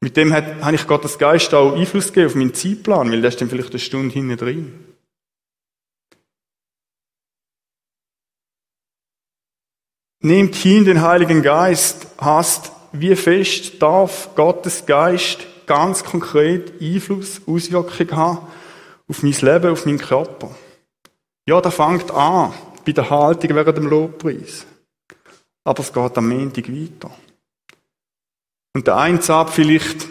Mit 0.00 0.16
dem 0.16 0.32
habe 0.32 0.74
ich 0.74 0.86
Gottes 0.88 1.16
Geist 1.16 1.54
auch 1.54 1.76
Einfluss 1.76 2.08
gegeben 2.08 2.26
auf 2.26 2.34
meinen 2.34 2.54
Zeitplan, 2.54 3.12
weil 3.12 3.20
der 3.20 3.30
ist 3.30 3.40
dann 3.40 3.48
vielleicht 3.48 3.70
eine 3.70 3.78
Stunde 3.78 4.12
hinten 4.12 4.36
drin. 4.36 4.84
Nehmt 10.24 10.56
hin 10.56 10.84
den 10.84 11.02
Heiligen 11.02 11.42
Geist, 11.42 12.08
hast, 12.18 12.72
wie 12.90 13.14
fest 13.14 13.80
darf 13.80 14.34
Gottes 14.34 14.86
Geist 14.86 15.46
ganz 15.66 16.02
konkret 16.02 16.80
Einfluss, 16.80 17.40
Auswirkung 17.46 18.10
haben 18.16 18.46
auf 19.08 19.22
mein 19.22 19.32
Leben, 19.32 19.70
auf 19.70 19.86
meinen 19.86 19.98
Körper. 19.98 20.54
Ja, 21.48 21.60
da 21.60 21.70
fängt 21.70 22.10
an 22.10 22.52
bei 22.84 22.92
der 22.92 23.10
Haltung 23.10 23.54
während 23.54 23.76
dem 23.76 23.88
Lobpreis. 23.88 24.66
Aber 25.64 25.80
es 25.80 25.92
geht 25.92 26.18
am 26.18 26.28
Montag 26.28 26.68
weiter. 26.68 27.10
Und 28.74 28.86
der 28.86 28.96
eine 28.96 29.20
sagt 29.20 29.50
vielleicht, 29.50 30.08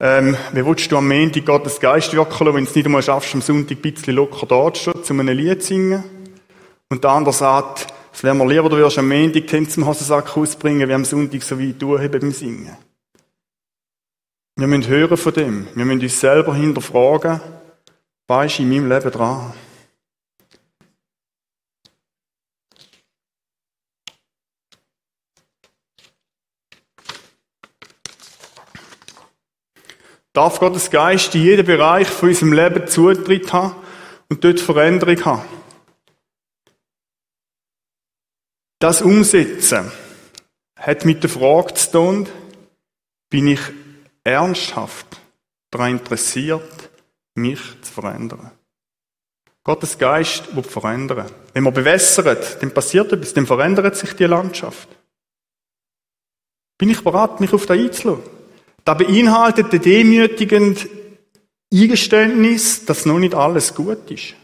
ähm, 0.00 0.36
wie 0.52 0.64
willst 0.64 0.90
du 0.90 0.96
am 0.96 1.08
Montag 1.08 1.44
Gottes 1.44 1.80
Geist 1.80 2.12
wirken, 2.12 2.46
wenn 2.46 2.64
du 2.64 2.70
es 2.70 2.74
nicht 2.74 2.86
einmal 2.86 3.02
schaffst, 3.02 3.34
am 3.34 3.42
Sonntag 3.42 3.78
ein 3.78 3.82
bisschen 3.82 4.14
locker 4.14 4.46
da 4.46 4.72
zu 4.72 4.80
stehen, 4.90 5.04
zu 5.04 5.12
einem 5.12 5.36
Lied 5.36 5.62
zu 5.62 5.68
singen? 5.68 6.04
Und 6.88 7.04
der 7.04 7.10
andere 7.10 7.34
sagt, 7.34 7.92
es 8.12 8.22
wäre 8.22 8.34
mir 8.34 8.46
lieber, 8.46 8.68
du 8.68 8.76
würdest 8.76 8.98
am 8.98 9.08
Montag 9.08 9.46
den 9.48 9.68
zum 9.68 9.86
Hosensack 9.86 10.36
ausbringen, 10.36 10.88
wie 10.88 10.94
am 10.94 11.04
Sonntag 11.04 11.42
so 11.42 11.58
weit 11.58 11.80
durchheben 11.80 12.20
beim 12.20 12.32
Singen. 12.32 12.76
Wir 14.56 14.66
müssen 14.66 14.88
hören 14.88 15.16
von 15.16 15.32
dem. 15.32 15.68
Wir 15.74 15.84
müssen 15.84 16.00
uns 16.00 16.18
selber 16.18 16.54
hinterfragen, 16.54 17.40
was 18.28 18.52
ist 18.52 18.58
in 18.60 18.68
meinem 18.68 18.88
Leben 18.88 19.10
dran? 19.10 19.54
Darf 30.34 30.60
Gottes 30.60 30.90
Geist 30.90 31.34
in 31.34 31.42
jedem 31.42 31.66
Bereich 31.66 32.06
von 32.06 32.28
unserem 32.28 32.52
Leben 32.52 32.86
Zutritt 32.86 33.52
haben 33.52 33.74
und 34.28 34.44
dort 34.44 34.60
Veränderung 34.60 35.24
haben? 35.24 35.48
Das 38.78 39.02
Umsetzen 39.02 39.90
hat 40.76 41.04
mit 41.04 41.22
der 41.22 41.30
Frage 41.30 41.74
zu 41.74 41.90
tun, 41.90 42.28
bin 43.30 43.48
ich 43.48 43.60
ernsthaft 44.22 45.20
daran 45.70 45.92
interessiert, 45.92 46.87
mich 47.38 47.60
zu 47.82 47.92
verändern? 47.92 48.50
Gottes 49.64 49.98
Geist 49.98 50.54
will 50.56 50.62
verändern. 50.62 51.30
Wenn 51.52 51.64
man 51.64 51.74
bewässert, 51.74 52.62
dann 52.62 52.72
passiert 52.72 53.12
etwas, 53.12 53.34
dann 53.34 53.46
verändert 53.46 53.96
sich 53.96 54.14
die 54.14 54.24
Landschaft. 54.24 54.88
Bin 56.78 56.90
ich 56.90 57.02
bereit, 57.02 57.40
mich 57.40 57.52
auf 57.52 57.66
das 57.66 57.76
einzulassen? 57.76 58.24
Da 58.84 58.94
beinhaltet 58.94 59.72
ein 59.72 59.82
demütigend 59.82 60.88
Eingeständnis, 61.72 62.86
dass 62.86 63.04
noch 63.04 63.18
nicht 63.18 63.34
alles 63.34 63.74
gut 63.74 64.10
ist. 64.10 64.34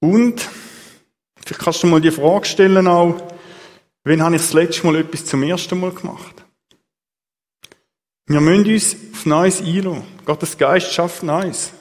Und, 0.00 0.46
vielleicht 1.36 1.62
kannst 1.62 1.82
du 1.82 1.86
mal 1.86 2.00
die 2.00 2.10
Frage 2.10 2.46
stellen 2.46 2.86
auch, 2.86 3.18
wann 4.04 4.22
habe 4.22 4.36
ich 4.36 4.42
das 4.42 4.52
letzte 4.52 4.86
Mal 4.86 4.96
etwas 4.96 5.24
zum 5.24 5.42
ersten 5.42 5.78
Mal 5.80 5.92
gemacht? 5.92 6.44
Wir 8.26 8.40
müssen 8.40 8.70
uns 8.70 8.96
auf 9.20 9.26
Neues 9.26 9.60
einlassen. 9.60 10.02
Gottes 10.24 10.56
Geist 10.56 10.92
schafft 10.92 11.22
Neues. 11.22 11.72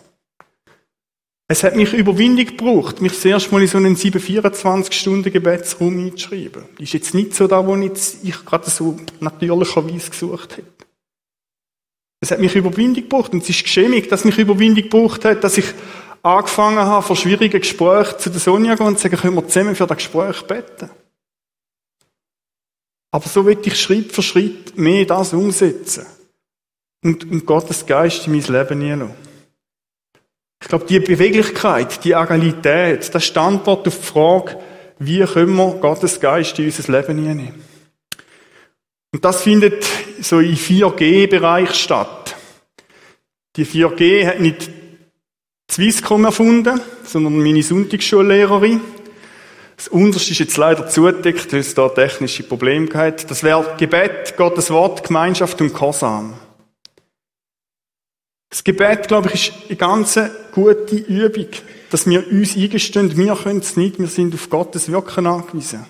Es 1.47 1.63
hat 1.63 1.75
mich 1.75 1.93
Überwindung 1.93 2.45
gebraucht, 2.45 3.01
mich 3.01 3.13
das 3.13 3.25
erste 3.25 3.51
Mal 3.51 3.63
in 3.63 3.67
so 3.67 3.77
einen 3.77 3.95
7-24-Stunden-Gebetsraum 3.95 6.05
einzuschreiben. 6.05 6.65
Das 6.73 6.83
ist 6.83 6.93
jetzt 6.93 7.15
nicht 7.15 7.33
so 7.33 7.47
da, 7.47 7.65
wo 7.65 7.75
ich 7.75 8.45
gerade 8.45 8.69
so 8.69 8.99
natürlicherweise 9.19 10.11
gesucht 10.11 10.57
hätte. 10.57 10.85
Es 12.21 12.29
hat 12.29 12.39
mich 12.39 12.53
Überwindung 12.53 13.03
gebraucht 13.03 13.33
und 13.33 13.41
es 13.41 13.49
ist 13.49 13.63
geschämig, 13.63 14.09
dass 14.09 14.25
mich 14.25 14.37
Überwindung 14.37 14.83
gebraucht 14.83 15.25
hat, 15.25 15.43
dass 15.43 15.57
ich 15.57 15.65
angefangen 16.21 16.77
habe, 16.77 17.05
vor 17.05 17.15
schwierigen 17.15 17.61
Gesprächen 17.61 18.19
zu 18.19 18.29
der 18.29 18.41
Sonja 18.41 18.75
gehen 18.75 18.85
und 18.85 18.97
zu 18.97 19.03
sagen, 19.03 19.17
können 19.17 19.35
wir 19.35 19.47
zusammen 19.47 19.75
für 19.75 19.87
das 19.87 19.97
Gespräch 19.97 20.41
beten. 20.43 20.91
Aber 23.11 23.27
so 23.27 23.43
will 23.45 23.57
ich 23.63 23.79
Schritt 23.79 24.11
für 24.11 24.21
Schritt 24.21 24.77
mehr 24.77 25.05
das 25.05 25.33
umsetzen. 25.33 26.05
Und, 27.03 27.29
und 27.29 27.45
Gottes 27.45 27.85
Geist 27.85 28.27
in 28.27 28.33
mein 28.33 28.43
Leben 28.43 28.81
hineinlassen. 28.81 29.29
Ich 30.61 30.67
glaube, 30.67 30.85
die 30.85 30.99
Beweglichkeit, 30.99 32.03
die 32.03 32.13
Agilität, 32.13 33.13
das 33.13 33.25
Standort 33.25 33.87
auf 33.87 33.99
die 33.99 34.05
Frage, 34.05 34.59
wie 34.99 35.23
können 35.23 35.55
wir 35.55 35.75
Gottes 35.75 36.19
Geist 36.19 36.59
in 36.59 36.65
unser 36.65 36.91
Leben 36.91 37.17
hineinnehmen. 37.17 37.63
Und 39.11 39.25
das 39.25 39.41
findet 39.41 39.85
so 40.21 40.39
im 40.39 40.55
4G-Bereich 40.55 41.73
statt. 41.73 42.35
Die 43.55 43.65
4G 43.65 44.27
hat 44.27 44.39
nicht 44.39 44.69
Swisscom 45.71 46.25
erfunden, 46.25 46.79
sondern 47.03 47.37
meine 47.37 47.63
Sonntagsschullehrerin. 47.63 48.81
Das 49.77 49.87
Unterste 49.87 50.31
ist 50.31 50.39
jetzt 50.39 50.57
leider 50.57 50.87
zugedeckt, 50.87 51.53
weil 51.53 51.61
es 51.61 51.73
da 51.73 51.87
technische 51.87 52.43
Probleme 52.43 52.87
gab. 52.87 53.25
Das 53.27 53.43
wäre 53.43 53.75
Gebet, 53.77 54.35
Gottes 54.35 54.69
Wort, 54.71 55.05
Gemeinschaft 55.05 55.61
und 55.61 55.73
Korsam. 55.73 56.33
Das 58.49 58.63
Gebet, 58.63 59.07
glaube 59.07 59.29
ich, 59.33 59.49
ist 59.49 59.67
eine 59.67 59.75
ganz 59.75 60.19
gute 60.51 60.95
Übung, 60.95 61.47
dass 61.91 62.07
wir 62.07 62.27
uns 62.31 62.55
eingestehen, 62.55 63.15
wir 63.15 63.35
können 63.35 63.59
es 63.59 63.77
nicht, 63.77 63.99
wir 63.99 64.07
sind 64.07 64.33
auf 64.33 64.49
Gottes 64.49 64.91
Wirken 64.91 65.27
angewiesen. 65.27 65.85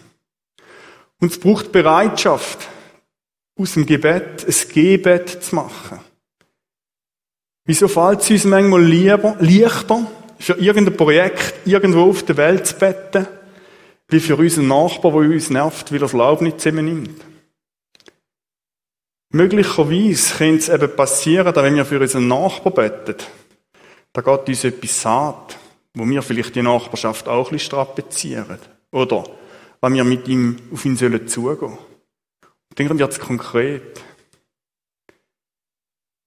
Und 1.22 1.32
es 1.32 1.40
braucht 1.40 1.72
Bereitschaft, 1.72 2.68
aus 3.58 3.74
dem 3.74 3.86
Gebet 3.86 4.46
ein 4.48 4.74
Gebet 4.74 5.44
zu 5.44 5.56
machen. 5.56 6.00
Wieso 7.66 7.88
fällt 7.88 8.22
es 8.22 8.30
uns 8.30 8.46
manchmal 8.46 8.84
lieber, 8.84 9.36
leichter, 9.40 10.08
für 10.40 10.54
irgendein 10.54 10.98
Projekt 10.98 11.68
irgendwo 11.68 12.10
auf 12.10 12.24
der 12.24 12.38
Welt 12.38 12.66
zu 12.66 12.76
beten, 12.76 13.28
wie 14.08 14.20
für 14.20 14.38
unseren 14.38 14.68
Nachbar, 14.68 15.12
der 15.12 15.30
uns 15.30 15.50
nervt, 15.50 15.92
weil 15.92 15.98
er 15.98 16.02
das 16.02 16.14
Laub 16.14 16.42
nicht 16.42 16.62
zusammennimmt? 16.62 17.22
Möglicherweise 19.32 20.36
könnte 20.36 20.58
es 20.58 20.70
eben 20.70 20.96
passieren, 20.96 21.54
dass 21.54 21.64
wenn 21.64 21.76
wir 21.76 21.86
für 21.86 22.00
unseren 22.00 22.28
Nachbar 22.28 22.74
beten, 22.74 23.16
da 24.12 24.22
geht 24.22 24.50
uns 24.50 24.64
etwas 24.64 25.02
saat, 25.02 25.58
wo 25.94 26.06
wir 26.06 26.22
vielleicht 26.22 26.56
die 26.56 26.64
Nachbarschaft 26.64 27.28
auch 27.28 27.46
ein 27.48 27.52
bisschen 27.52 27.60
strapazieren. 27.60 28.58
Oder, 28.92 29.24
wenn 29.82 29.94
wir 29.94 30.04
mit 30.04 30.28
ihm 30.28 30.58
auf 30.74 30.84
ihn 30.84 30.96
sollen 30.96 31.28
zugehen. 31.28 31.78
Und 31.78 32.80
dann 32.80 33.00
wird 33.00 33.12
es 33.12 33.20
konkret. 33.20 34.02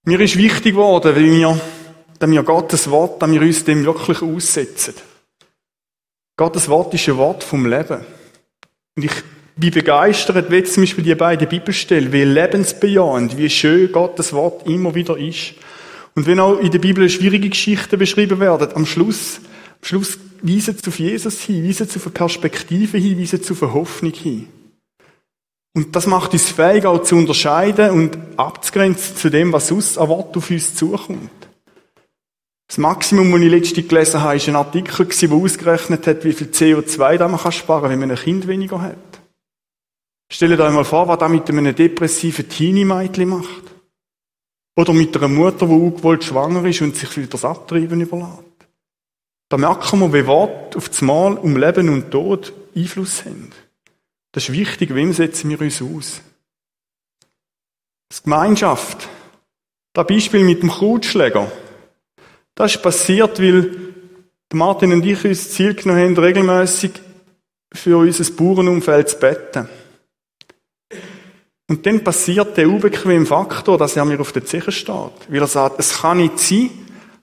Mir 0.04 0.20
ist 0.20 0.36
wichtig 0.36 0.74
geworden, 0.74 1.14
weil 1.14 1.30
wir, 1.30 1.60
dass 2.18 2.30
wir 2.30 2.42
Gottes 2.44 2.90
Wort, 2.90 3.20
dass 3.20 3.30
wir 3.30 3.40
uns 3.40 3.64
dem 3.64 3.84
wirklich 3.84 4.22
aussetzen. 4.22 4.94
Gottes 6.36 6.68
Wort 6.68 6.94
ist 6.94 7.08
ein 7.08 7.16
Wort 7.16 7.42
vom 7.42 7.66
Leben. 7.66 8.04
Und 8.96 9.04
ich 9.04 9.12
bin 9.56 9.70
begeistert, 9.70 10.50
wie 10.50 10.62
zum 10.64 10.82
Beispiel 10.82 11.04
die 11.04 11.14
beiden 11.14 11.48
Bibelstellen, 11.48 12.12
wie 12.12 12.24
lebensbejahend, 12.24 13.36
wie 13.36 13.50
schön 13.50 13.92
Gottes 13.92 14.32
Wort 14.32 14.66
immer 14.66 14.94
wieder 14.94 15.18
ist. 15.18 15.54
Und 16.14 16.26
wenn 16.26 16.40
auch 16.40 16.58
in 16.58 16.70
der 16.70 16.78
Bibel 16.78 17.08
schwierige 17.08 17.48
Geschichten 17.48 17.98
beschrieben 17.98 18.40
werden, 18.40 18.74
am 18.74 18.86
Schluss, 18.86 19.40
am 19.80 19.84
Schluss 19.84 20.18
weisen 20.42 20.76
sie 20.76 20.88
auf 20.88 20.98
Jesus 20.98 21.40
hin, 21.40 21.66
weisen 21.66 21.86
sie 21.86 21.96
auf 21.96 22.06
eine 22.06 22.14
Perspektive 22.14 22.98
hin, 22.98 23.18
weisen 23.18 23.42
sie 23.42 23.52
auf 23.52 23.62
eine 23.62 23.74
Hoffnung 23.74 24.12
hin. 24.12 24.48
Und 25.74 25.96
das 25.96 26.06
macht 26.06 26.34
uns 26.34 26.50
fähig, 26.50 26.84
auch 26.84 27.02
zu 27.02 27.16
unterscheiden 27.16 27.90
und 27.90 28.18
abzugrenzen 28.36 29.16
zu 29.16 29.30
dem, 29.30 29.52
was 29.52 29.68
sonst 29.68 29.96
an 29.96 30.08
Wort 30.08 30.36
auf 30.36 30.50
uns 30.50 30.74
zukommt. 30.74 31.30
Das 32.68 32.78
Maximum, 32.78 33.30
das 33.32 33.40
ich 33.40 33.50
letztens 33.50 33.88
gelesen 33.88 34.22
habe, 34.22 34.36
ist 34.36 34.48
ein 34.48 34.56
Artikel, 34.56 35.06
der 35.06 35.32
ausgerechnet 35.32 36.06
hat, 36.06 36.24
wie 36.24 36.32
viel 36.32 36.48
CO2 36.48 37.28
man 37.28 37.52
sparen 37.52 37.82
kann, 37.82 37.90
wenn 37.90 38.00
man 38.00 38.10
ein 38.10 38.16
Kind 38.16 38.46
weniger 38.46 38.80
hat. 38.80 39.11
Stellt 40.32 40.58
euch 40.58 40.72
mal 40.72 40.84
vor, 40.84 41.06
was 41.08 41.18
das 41.18 41.30
mit 41.30 41.46
einem 41.50 41.74
depressiven 41.74 42.48
Teenie-Mädchen 42.48 43.28
macht. 43.28 43.64
Oder 44.74 44.94
mit 44.94 45.14
einer 45.14 45.28
Mutter, 45.28 45.66
die 45.66 45.72
ungewollt 45.72 46.24
schwanger 46.24 46.64
ist 46.64 46.80
und 46.80 46.96
sich 46.96 47.10
für 47.10 47.26
das 47.26 47.44
Abtreiben 47.44 48.00
überlässt. 48.00 48.42
Da 49.50 49.58
merken 49.58 50.00
wir, 50.00 50.10
wie 50.14 50.26
Worte 50.26 50.78
auf 50.78 50.88
das 50.88 51.02
Mal 51.02 51.34
um 51.34 51.58
Leben 51.58 51.90
und 51.90 52.10
Tod 52.10 52.54
Einfluss 52.74 53.26
haben. 53.26 53.50
Das 54.32 54.44
ist 54.44 54.54
wichtig, 54.54 54.94
wem 54.94 55.12
setzen 55.12 55.50
wir 55.50 55.60
uns 55.60 55.82
aus? 55.82 56.22
Das 58.08 58.22
Gemeinschaft. 58.22 59.06
Das 59.92 60.06
Beispiel 60.06 60.44
mit 60.44 60.62
dem 60.62 60.70
Krautschläger. 60.70 61.52
Das 62.54 62.74
ist 62.74 62.82
passiert, 62.82 63.38
weil 63.38 63.76
Martin 64.54 64.94
und 64.94 65.04
ich 65.04 65.22
uns 65.26 65.50
Ziel 65.50 65.74
genommen 65.74 66.00
haben, 66.00 66.16
regelmäßig 66.16 66.92
für 67.74 67.98
unser 67.98 68.32
Bauernumfeld 68.32 69.10
zu 69.10 69.18
beten. 69.18 69.68
Und 71.72 71.86
dann 71.86 72.04
passiert 72.04 72.54
der 72.58 72.68
unbequeme 72.68 73.24
Faktor, 73.24 73.78
dass 73.78 73.96
er 73.96 74.04
mir 74.04 74.20
auf 74.20 74.30
der 74.30 74.44
Zeche 74.44 74.70
steht. 74.70 75.12
Weil 75.28 75.40
er 75.40 75.46
sagt, 75.46 75.80
es 75.80 76.02
kann 76.02 76.18
nicht 76.18 76.38
sein, 76.38 76.68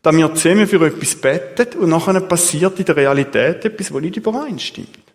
dass 0.01 0.15
wir 0.15 0.33
zusammen 0.33 0.67
für 0.67 0.83
etwas 0.87 1.13
beten 1.13 1.77
und 1.77 1.89
nachher 1.89 2.19
passiert 2.21 2.79
in 2.79 2.85
der 2.85 2.95
Realität 2.95 3.63
etwas, 3.63 3.89
das 3.89 4.01
nicht 4.01 4.17
übereinstimmt. 4.17 5.13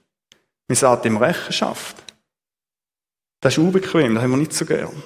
Wir 0.69 0.77
sagen 0.77 1.03
dem 1.03 1.17
Rechenschaft. 1.17 1.97
Das 3.41 3.55
ist 3.55 3.59
unbequem, 3.59 4.15
das 4.15 4.23
haben 4.23 4.31
wir 4.31 4.37
nicht 4.37 4.53
so 4.53 4.65
gern. 4.67 5.03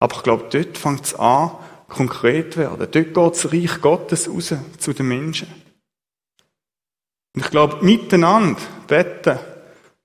Aber 0.00 0.16
ich 0.16 0.22
glaube, 0.24 0.46
dort 0.50 0.76
fängt 0.76 1.04
es 1.04 1.14
an, 1.14 1.52
konkret 1.86 2.54
zu 2.54 2.58
werden. 2.58 2.76
Dort 2.76 2.92
geht 2.92 3.16
das 3.16 3.52
Reich 3.52 3.80
Gottes 3.80 4.28
raus 4.28 4.52
zu 4.78 4.92
den 4.92 5.06
Menschen. 5.06 5.46
Und 7.36 7.44
ich 7.44 7.50
glaube, 7.52 7.84
miteinander 7.84 8.60
beten, 8.88 9.38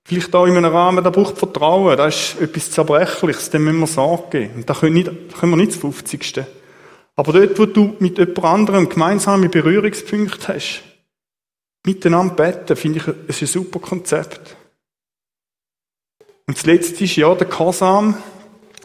Vielleicht 0.08 0.34
auch 0.34 0.46
in 0.46 0.56
einem 0.56 0.72
Rahmen, 0.72 1.04
da 1.04 1.10
braucht 1.10 1.36
Vertrauen, 1.36 1.94
da 1.94 2.06
ist 2.06 2.40
etwas 2.40 2.70
Zerbrechliches, 2.70 3.50
dem 3.50 3.64
müssen 3.64 3.80
wir 3.80 3.86
Sorge 3.86 4.38
geben. 4.38 4.54
Und 4.54 4.70
da 4.70 4.72
können, 4.72 4.94
nicht, 4.94 5.10
können 5.38 5.52
wir 5.52 5.56
nicht 5.58 5.72
das 5.72 5.80
50. 5.80 6.46
Aber 7.14 7.32
dort, 7.34 7.58
wo 7.58 7.66
du 7.66 7.94
mit 7.98 8.16
jemand 8.16 8.42
anderem 8.42 8.88
gemeinsame 8.88 9.50
Berührungspunkte 9.50 10.54
hast, 10.54 10.82
miteinander 11.84 12.34
beten, 12.34 12.74
finde 12.74 13.00
ich, 13.00 13.28
ist 13.28 13.42
ein 13.42 13.48
super 13.48 13.80
Konzept. 13.80 14.56
Und 16.46 16.56
das 16.56 16.64
Letzte 16.64 17.04
ist 17.04 17.16
ja 17.16 17.34
der 17.34 17.46
Kasam. 17.46 18.16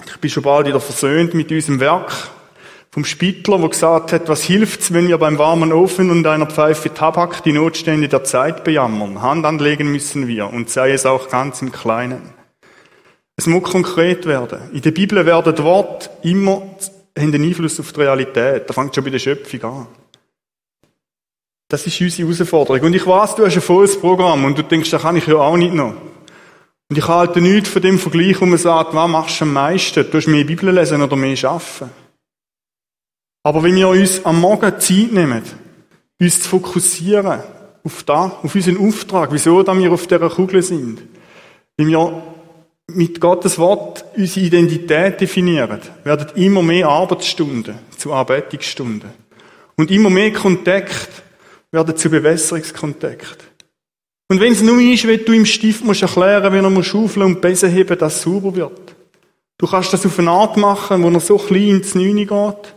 Ich 0.05 0.17
bin 0.17 0.29
schon 0.29 0.43
bald 0.43 0.67
wieder 0.67 0.81
versöhnt 0.81 1.33
mit 1.33 1.49
unserem 1.49 1.79
Werk 1.79 2.32
vom 2.93 3.05
Spittler, 3.05 3.57
der 3.57 3.69
gesagt 3.69 4.13
hat, 4.13 4.29
was 4.29 4.43
hilft's, 4.43 4.93
wenn 4.93 5.07
wir 5.07 5.17
beim 5.17 5.39
warmen 5.39 5.73
Ofen 5.73 6.11
und 6.11 6.27
einer 6.27 6.45
Pfeife 6.45 6.93
Tabak 6.93 7.41
die 7.41 7.51
Notstände 7.51 8.07
der 8.07 8.23
Zeit 8.23 8.63
bejammern? 8.63 9.19
Hand 9.19 9.47
anlegen 9.47 9.91
müssen 9.91 10.27
wir 10.27 10.53
und 10.53 10.69
sei 10.69 10.91
es 10.91 11.07
auch 11.07 11.27
ganz 11.27 11.63
im 11.63 11.71
Kleinen. 11.71 12.21
Es 13.35 13.47
muss 13.47 13.63
konkret 13.63 14.27
werden. 14.27 14.59
In 14.73 14.83
der 14.83 14.91
Bibel 14.91 15.25
werden 15.25 15.57
Worte 15.63 16.11
immer 16.21 16.61
haben 17.17 17.31
den 17.31 17.43
Einfluss 17.43 17.79
auf 17.79 17.93
die 17.93 18.01
Realität. 18.01 18.69
Da 18.69 18.73
fängt 18.73 18.93
schon 18.93 19.03
bei 19.03 19.09
der 19.09 19.17
Schöpfung 19.17 19.63
an. 19.63 19.87
Das 21.69 21.87
ist 21.87 21.99
unsere 21.99 22.27
Herausforderung. 22.27 22.81
Und 22.81 22.95
ich 22.95 23.07
weiß, 23.07 23.33
du 23.33 23.45
hast 23.47 23.55
ein 23.55 23.61
volles 23.63 23.99
Programm 23.99 24.45
und 24.45 24.55
du 24.55 24.61
denkst, 24.61 24.91
da 24.91 24.99
kann 24.99 25.15
ich 25.15 25.25
ja 25.25 25.37
auch 25.37 25.57
nicht 25.57 25.73
noch. 25.73 25.95
Und 26.89 26.95
ich 26.95 27.07
halte 27.07 27.41
nichts 27.41 27.69
von 27.69 27.81
dem 27.81 27.97
Vergleich, 27.97 28.39
wo 28.39 28.45
man 28.45 28.59
sagt, 28.59 28.93
was 28.93 29.09
machst 29.09 29.41
du 29.41 29.45
am 29.45 29.53
meisten? 29.53 30.05
Du 30.11 30.17
hast 30.19 30.27
mehr 30.27 30.43
Bibel 30.43 30.69
lesen 30.69 31.01
oder 31.01 31.15
mehr 31.15 31.35
arbeiten? 31.43 32.02
Aber 33.43 33.61
wenn 33.61 33.75
wir 33.75 33.89
uns 33.89 34.25
am 34.25 34.39
Morgen 34.39 34.79
Zeit 34.79 35.11
nehmen, 35.11 35.43
uns 36.19 36.41
zu 36.41 36.49
fokussieren 36.49 37.41
auf 37.83 38.03
da, 38.03 38.39
auf 38.41 38.55
unseren 38.55 38.77
Auftrag, 38.77 39.33
wieso 39.33 39.61
da 39.61 39.77
wir 39.77 39.91
auf 39.91 40.07
dieser 40.07 40.29
Kugel 40.29 40.63
sind, 40.63 41.01
wenn 41.75 41.87
wir 41.89 42.23
mit 42.87 43.19
Gottes 43.19 43.57
Wort 43.59 44.05
unsere 44.15 44.45
Identität 44.45 45.19
definieren, 45.19 45.79
werden 46.03 46.27
immer 46.35 46.63
mehr 46.63 46.87
Arbeitsstunden 46.87 47.75
zu 47.97 48.13
Arbeitungsstunden. 48.13 49.09
Und 49.75 49.91
immer 49.91 50.09
mehr 50.09 50.31
Kontakt 50.31 51.09
werden 51.71 51.97
zu 51.97 52.09
Bewässerungskontakt. 52.09 53.37
Und 54.29 54.39
wenn 54.39 54.53
es 54.53 54.61
nur 54.61 54.79
ist, 54.79 55.07
wenn 55.07 55.25
du 55.25 55.33
im 55.33 55.45
Stift 55.45 55.83
musst 55.83 56.01
erklären, 56.01 56.53
wenn 56.53 56.63
er 56.63 56.83
schaufeln 56.83 57.25
und 57.25 57.41
Besen 57.41 57.71
heben, 57.71 57.97
dass 57.97 58.15
es 58.15 58.21
sauber 58.21 58.55
wird. 58.55 58.95
Du 59.57 59.67
kannst 59.67 59.91
das 59.91 60.05
auf 60.05 60.17
eine 60.19 60.31
Art 60.31 60.57
machen, 60.57 61.03
wo 61.03 61.09
er 61.09 61.19
so 61.19 61.37
klein 61.37 61.69
ins 61.69 61.95
Neune 61.95 62.25
geht. 62.25 62.73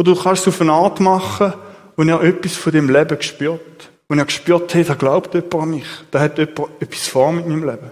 Oder 0.00 0.14
du 0.14 0.22
kannst 0.22 0.46
es 0.46 0.54
auf 0.54 0.62
eine 0.62 0.72
Art 0.72 0.98
machen, 0.98 1.52
wo 1.94 2.02
er 2.02 2.22
etwas 2.22 2.56
von 2.56 2.72
dem 2.72 2.88
Leben 2.88 3.20
spürt. 3.20 3.90
Und 4.08 4.18
er 4.18 4.24
gespürt 4.24 4.74
hat, 4.74 4.88
da 4.88 4.94
glaubt 4.94 5.34
jemand 5.34 5.54
an 5.54 5.70
mich. 5.72 5.86
Da 6.10 6.20
hat 6.20 6.38
jemand 6.38 6.70
etwas 6.80 7.06
vor 7.06 7.30
mit 7.30 7.46
meinem 7.46 7.68
Leben. 7.68 7.90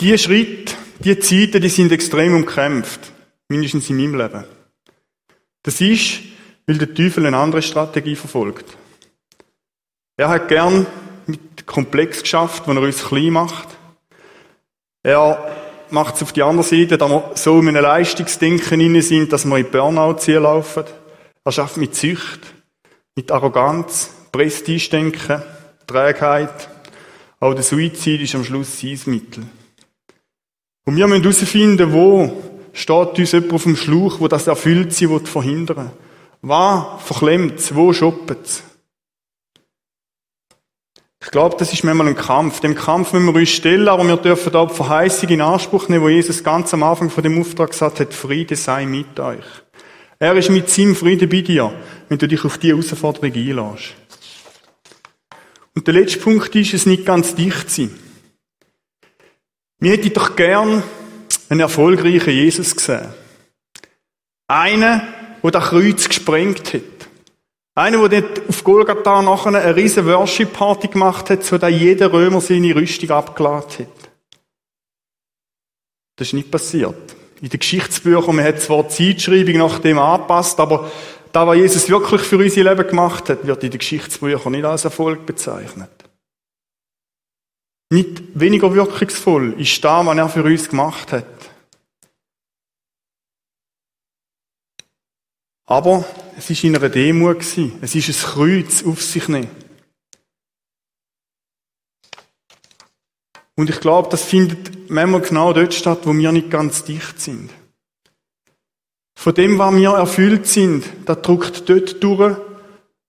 Die 0.00 0.18
Schritte, 0.18 0.74
die 0.98 1.16
Zeiten, 1.20 1.62
die 1.62 1.68
sind 1.68 1.92
extrem 1.92 2.34
umkämpft. 2.34 3.12
Mindestens 3.48 3.88
in 3.88 3.98
meinem 3.98 4.16
Leben. 4.16 4.44
Das 5.62 5.80
ist, 5.80 6.22
weil 6.66 6.78
der 6.78 6.92
Teufel 6.92 7.24
eine 7.24 7.36
andere 7.36 7.62
Strategie 7.62 8.16
verfolgt. 8.16 8.76
Er 10.16 10.28
hat 10.28 10.48
gern 10.48 10.88
mit 11.28 11.68
Komplex 11.68 12.22
geschafft, 12.22 12.66
wenn 12.66 12.78
er 12.78 12.82
uns 12.82 13.04
klein 13.04 13.30
macht. 13.30 13.68
Er 15.04 15.69
macht 15.92 16.16
es 16.16 16.22
auf 16.22 16.32
die 16.32 16.42
andere 16.42 16.64
Seite, 16.64 16.98
dass 16.98 17.10
wir 17.10 17.30
so 17.34 17.60
in 17.60 17.68
einem 17.68 17.82
Leistungsdenken 17.82 18.80
inne 18.80 19.02
sind, 19.02 19.32
dass 19.32 19.44
wir 19.44 19.58
in 19.58 19.70
Burnout 19.70 20.18
laufen. 20.26 20.84
Er 21.44 21.52
schafft 21.52 21.76
mit 21.76 21.94
Zücht, 21.94 22.40
mit 23.16 23.30
Arroganz, 23.30 24.10
Prestigedenken, 24.32 25.42
Trägheit. 25.86 26.68
Auch 27.40 27.54
der 27.54 27.62
Suizid 27.62 28.20
ist 28.20 28.34
am 28.34 28.44
Schluss 28.44 28.80
sein 28.80 28.98
Mittel. 29.06 29.44
Und 30.84 30.96
wir 30.96 31.06
müssen 31.06 31.22
herausfinden, 31.22 31.92
wo 31.92 32.42
steht 32.72 33.18
uns 33.18 33.32
jemand 33.32 33.52
auf 33.52 33.62
dem 33.64 33.76
Schlauch, 33.76 34.20
wo 34.20 34.28
das 34.28 34.46
erfüllt 34.46 34.92
sie 34.92 35.08
verhindern. 35.18 35.90
Was 36.42 37.02
verklemmt 37.04 37.58
es? 37.58 37.74
Wo 37.74 37.92
schoppt 37.92 38.46
es? 38.46 38.62
Ich 41.22 41.30
glaube, 41.30 41.56
das 41.58 41.72
ist 41.72 41.84
manchmal 41.84 42.08
ein 42.08 42.16
Kampf. 42.16 42.60
Dem 42.60 42.74
Kampf 42.74 43.12
müssen 43.12 43.26
wir 43.26 43.34
uns 43.34 43.50
stellen, 43.50 43.88
aber 43.88 44.04
wir 44.04 44.16
dürfen 44.16 44.52
da 44.52 44.64
die 44.64 44.74
Verheißung 44.74 45.28
in 45.28 45.42
Anspruch 45.42 45.88
nehmen, 45.88 46.02
wo 46.02 46.08
Jesus 46.08 46.42
ganz 46.42 46.72
am 46.72 46.82
Anfang 46.82 47.10
von 47.10 47.22
dem 47.22 47.38
Auftrag 47.38 47.70
gesagt 47.70 48.00
hat, 48.00 48.14
Friede 48.14 48.56
sei 48.56 48.86
mit 48.86 49.20
euch. 49.20 49.44
Er 50.18 50.34
ist 50.34 50.50
mit 50.50 50.70
seinem 50.70 50.96
Frieden 50.96 51.28
bei 51.28 51.42
dir, 51.42 51.72
wenn 52.08 52.18
du 52.18 52.26
dich 52.26 52.44
auf 52.44 52.58
diese 52.58 52.74
Herausforderung 52.74 53.32
einlässt. 53.32 53.94
Und 55.74 55.86
der 55.86 55.94
letzte 55.94 56.18
Punkt 56.20 56.54
ist, 56.56 56.74
es 56.74 56.86
nicht 56.86 57.06
ganz 57.06 57.34
dicht 57.34 57.70
sein. 57.70 57.90
Wir 59.78 59.92
hätten 59.92 60.12
doch 60.12 60.36
gern 60.36 60.82
einen 61.48 61.60
erfolgreichen 61.60 62.30
Jesus 62.30 62.74
gesehen. 62.76 63.08
Einen, 64.48 65.02
der 65.42 65.50
das 65.50 65.68
Kreuz 65.68 66.08
gesprengt 66.08 66.74
hat. 66.74 66.99
Einer, 67.74 68.08
der 68.08 68.22
dort 68.22 68.48
auf 68.48 68.64
Golgatha 68.64 69.22
nachher 69.22 69.54
eine 69.54 69.76
riesen 69.76 70.06
Worship-Party 70.06 70.88
gemacht 70.88 71.30
hat, 71.30 71.44
so 71.44 71.56
dass 71.56 71.70
jeder 71.70 72.12
Römer 72.12 72.40
seine 72.40 72.74
Rüstung 72.74 73.10
abgeladen 73.10 73.86
hat. 73.86 74.10
Das 76.16 76.28
ist 76.28 76.34
nicht 76.34 76.50
passiert. 76.50 77.16
In 77.40 77.48
den 77.48 77.60
Geschichtsbüchern, 77.60 78.36
man 78.36 78.44
hat 78.44 78.60
zwar 78.60 78.82
die 78.82 79.16
Zeitschreibung 79.16 79.56
nach 79.56 79.78
dem 79.78 79.98
angepasst, 79.98 80.60
aber 80.60 80.90
da, 81.32 81.46
was 81.46 81.56
Jesus 81.56 81.88
wirklich 81.88 82.22
für 82.22 82.36
unser 82.36 82.64
Leben 82.64 82.88
gemacht 82.88 83.28
hat, 83.30 83.46
wird 83.46 83.64
in 83.64 83.70
den 83.70 83.78
Geschichtsbüchern 83.78 84.52
nicht 84.52 84.64
als 84.64 84.84
Erfolg 84.84 85.24
bezeichnet. 85.24 85.90
Nicht 87.92 88.22
weniger 88.34 88.74
wirkungsvoll 88.74 89.54
ist 89.58 89.82
das, 89.82 90.06
was 90.06 90.16
er 90.16 90.28
für 90.28 90.44
uns 90.44 90.68
gemacht 90.68 91.12
hat. 91.12 91.24
Aber 95.70 96.04
es 96.36 96.50
ist 96.50 96.64
in 96.64 96.74
einer 96.74 96.88
Demut. 96.88 97.38
Es 97.38 97.94
ist 97.94 98.08
ein 98.08 98.32
Kreuz 98.32 98.84
auf 98.84 99.00
sich 99.02 99.28
nehmen. 99.28 99.48
Und 103.54 103.70
ich 103.70 103.80
glaube, 103.80 104.08
das 104.10 104.24
findet 104.24 104.90
manchmal 104.90 105.20
genau 105.20 105.52
dort 105.52 105.72
statt, 105.72 106.00
wo 106.04 106.12
wir 106.12 106.32
nicht 106.32 106.50
ganz 106.50 106.82
dicht 106.84 107.20
sind. 107.20 107.50
Von 109.16 109.34
dem, 109.34 109.58
was 109.58 109.74
wir 109.76 109.90
erfüllt 109.90 110.46
sind, 110.46 110.84
das 111.04 111.22
drückt 111.22 111.68
dort 111.68 112.02
durch, 112.02 112.36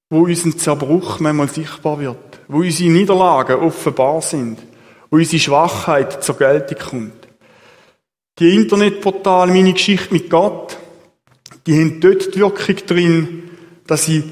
wo 0.10 0.24
unser 0.26 0.56
Zerbruch 0.56 1.20
manchmal 1.20 1.50
sichtbar 1.50 2.00
wird. 2.00 2.42
Wo 2.48 2.60
unsere 2.60 2.92
Niederlagen 2.92 3.56
offenbar 3.56 4.22
sind 4.22 4.60
wo 5.12 5.18
unsere 5.18 5.40
Schwachheit 5.40 6.24
zur 6.24 6.38
Geltung 6.38 6.78
kommt. 6.78 7.28
Die 8.40 8.56
Internetportale 8.56 9.52
Meine 9.52 9.74
Geschichte 9.74 10.14
mit 10.14 10.30
Gott, 10.30 10.78
die 11.66 11.80
haben 11.80 12.00
dort 12.00 12.34
die 12.34 12.40
Wirkung 12.40 12.76
drin, 12.88 13.44
dass 13.88 14.06
sie 14.06 14.24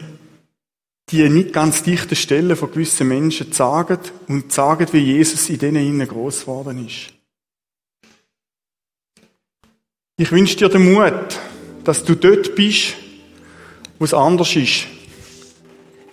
die 1.10 1.28
nicht 1.28 1.54
ganz 1.54 1.84
dichten 1.84 2.16
Stellen 2.16 2.56
von 2.56 2.72
gewissen 2.72 3.08
Menschen 3.08 3.52
sagen 3.52 4.00
und 4.28 4.52
sagen, 4.52 4.88
wie 4.92 5.00
Jesus 5.00 5.50
in 5.50 5.60
denen 5.60 5.86
innen 5.86 6.08
groß 6.08 6.42
geworden 6.42 6.86
ist. 6.86 7.14
Ich 10.18 10.32
wünsche 10.32 10.58
dir 10.58 10.70
den 10.70 10.94
Mut, 10.94 11.40
dass 11.84 12.04
du 12.04 12.16
dort 12.16 12.56
bist, 12.56 12.96
wo 13.98 14.06
es 14.06 14.14
anders 14.14 14.56
ist. 14.56 14.86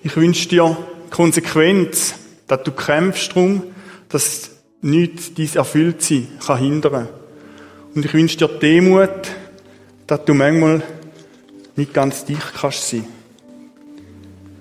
Ich 0.03 0.17
wünsche 0.17 0.49
dir 0.49 0.77
Konsequenz, 1.11 2.15
dass 2.47 2.63
du 2.63 2.71
kämpfst 2.71 3.31
darum, 3.31 3.63
dass 4.09 4.51
nichts 4.81 5.35
dies 5.35 5.57
erfüllt 5.57 6.03
sein 6.03 6.29
kann 6.45 6.59
hindern. 6.59 7.09
Und 7.95 8.05
ich 8.05 8.15
wünsche 8.15 8.37
dir 8.37 8.49
Demut, 8.49 9.29
dass 10.07 10.25
du 10.25 10.35
manchmal 10.35 10.83
nicht 11.77 11.95
ganz 11.95 12.25
dicht 12.25 12.55
kannst 12.55 12.89
sein. 12.89 13.07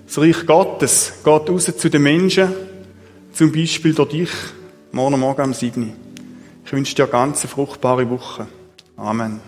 Das 0.06 0.18
Reich 0.18 0.46
Gottes 0.46 1.14
geht 1.24 1.48
raus 1.48 1.72
zu 1.76 1.90
den 1.90 2.02
Menschen, 2.02 2.52
zum 3.32 3.52
Beispiel 3.52 3.94
durch 3.94 4.10
dich, 4.10 4.30
morgen 4.92 5.18
Morgen 5.18 5.42
am 5.42 5.54
Signi. 5.54 5.94
Ich 6.64 6.72
wünsche 6.72 6.94
dir 6.94 7.04
eine 7.04 7.12
ganz 7.12 7.44
fruchtbare 7.44 8.08
Woche. 8.08 8.46
Amen. 8.96 9.40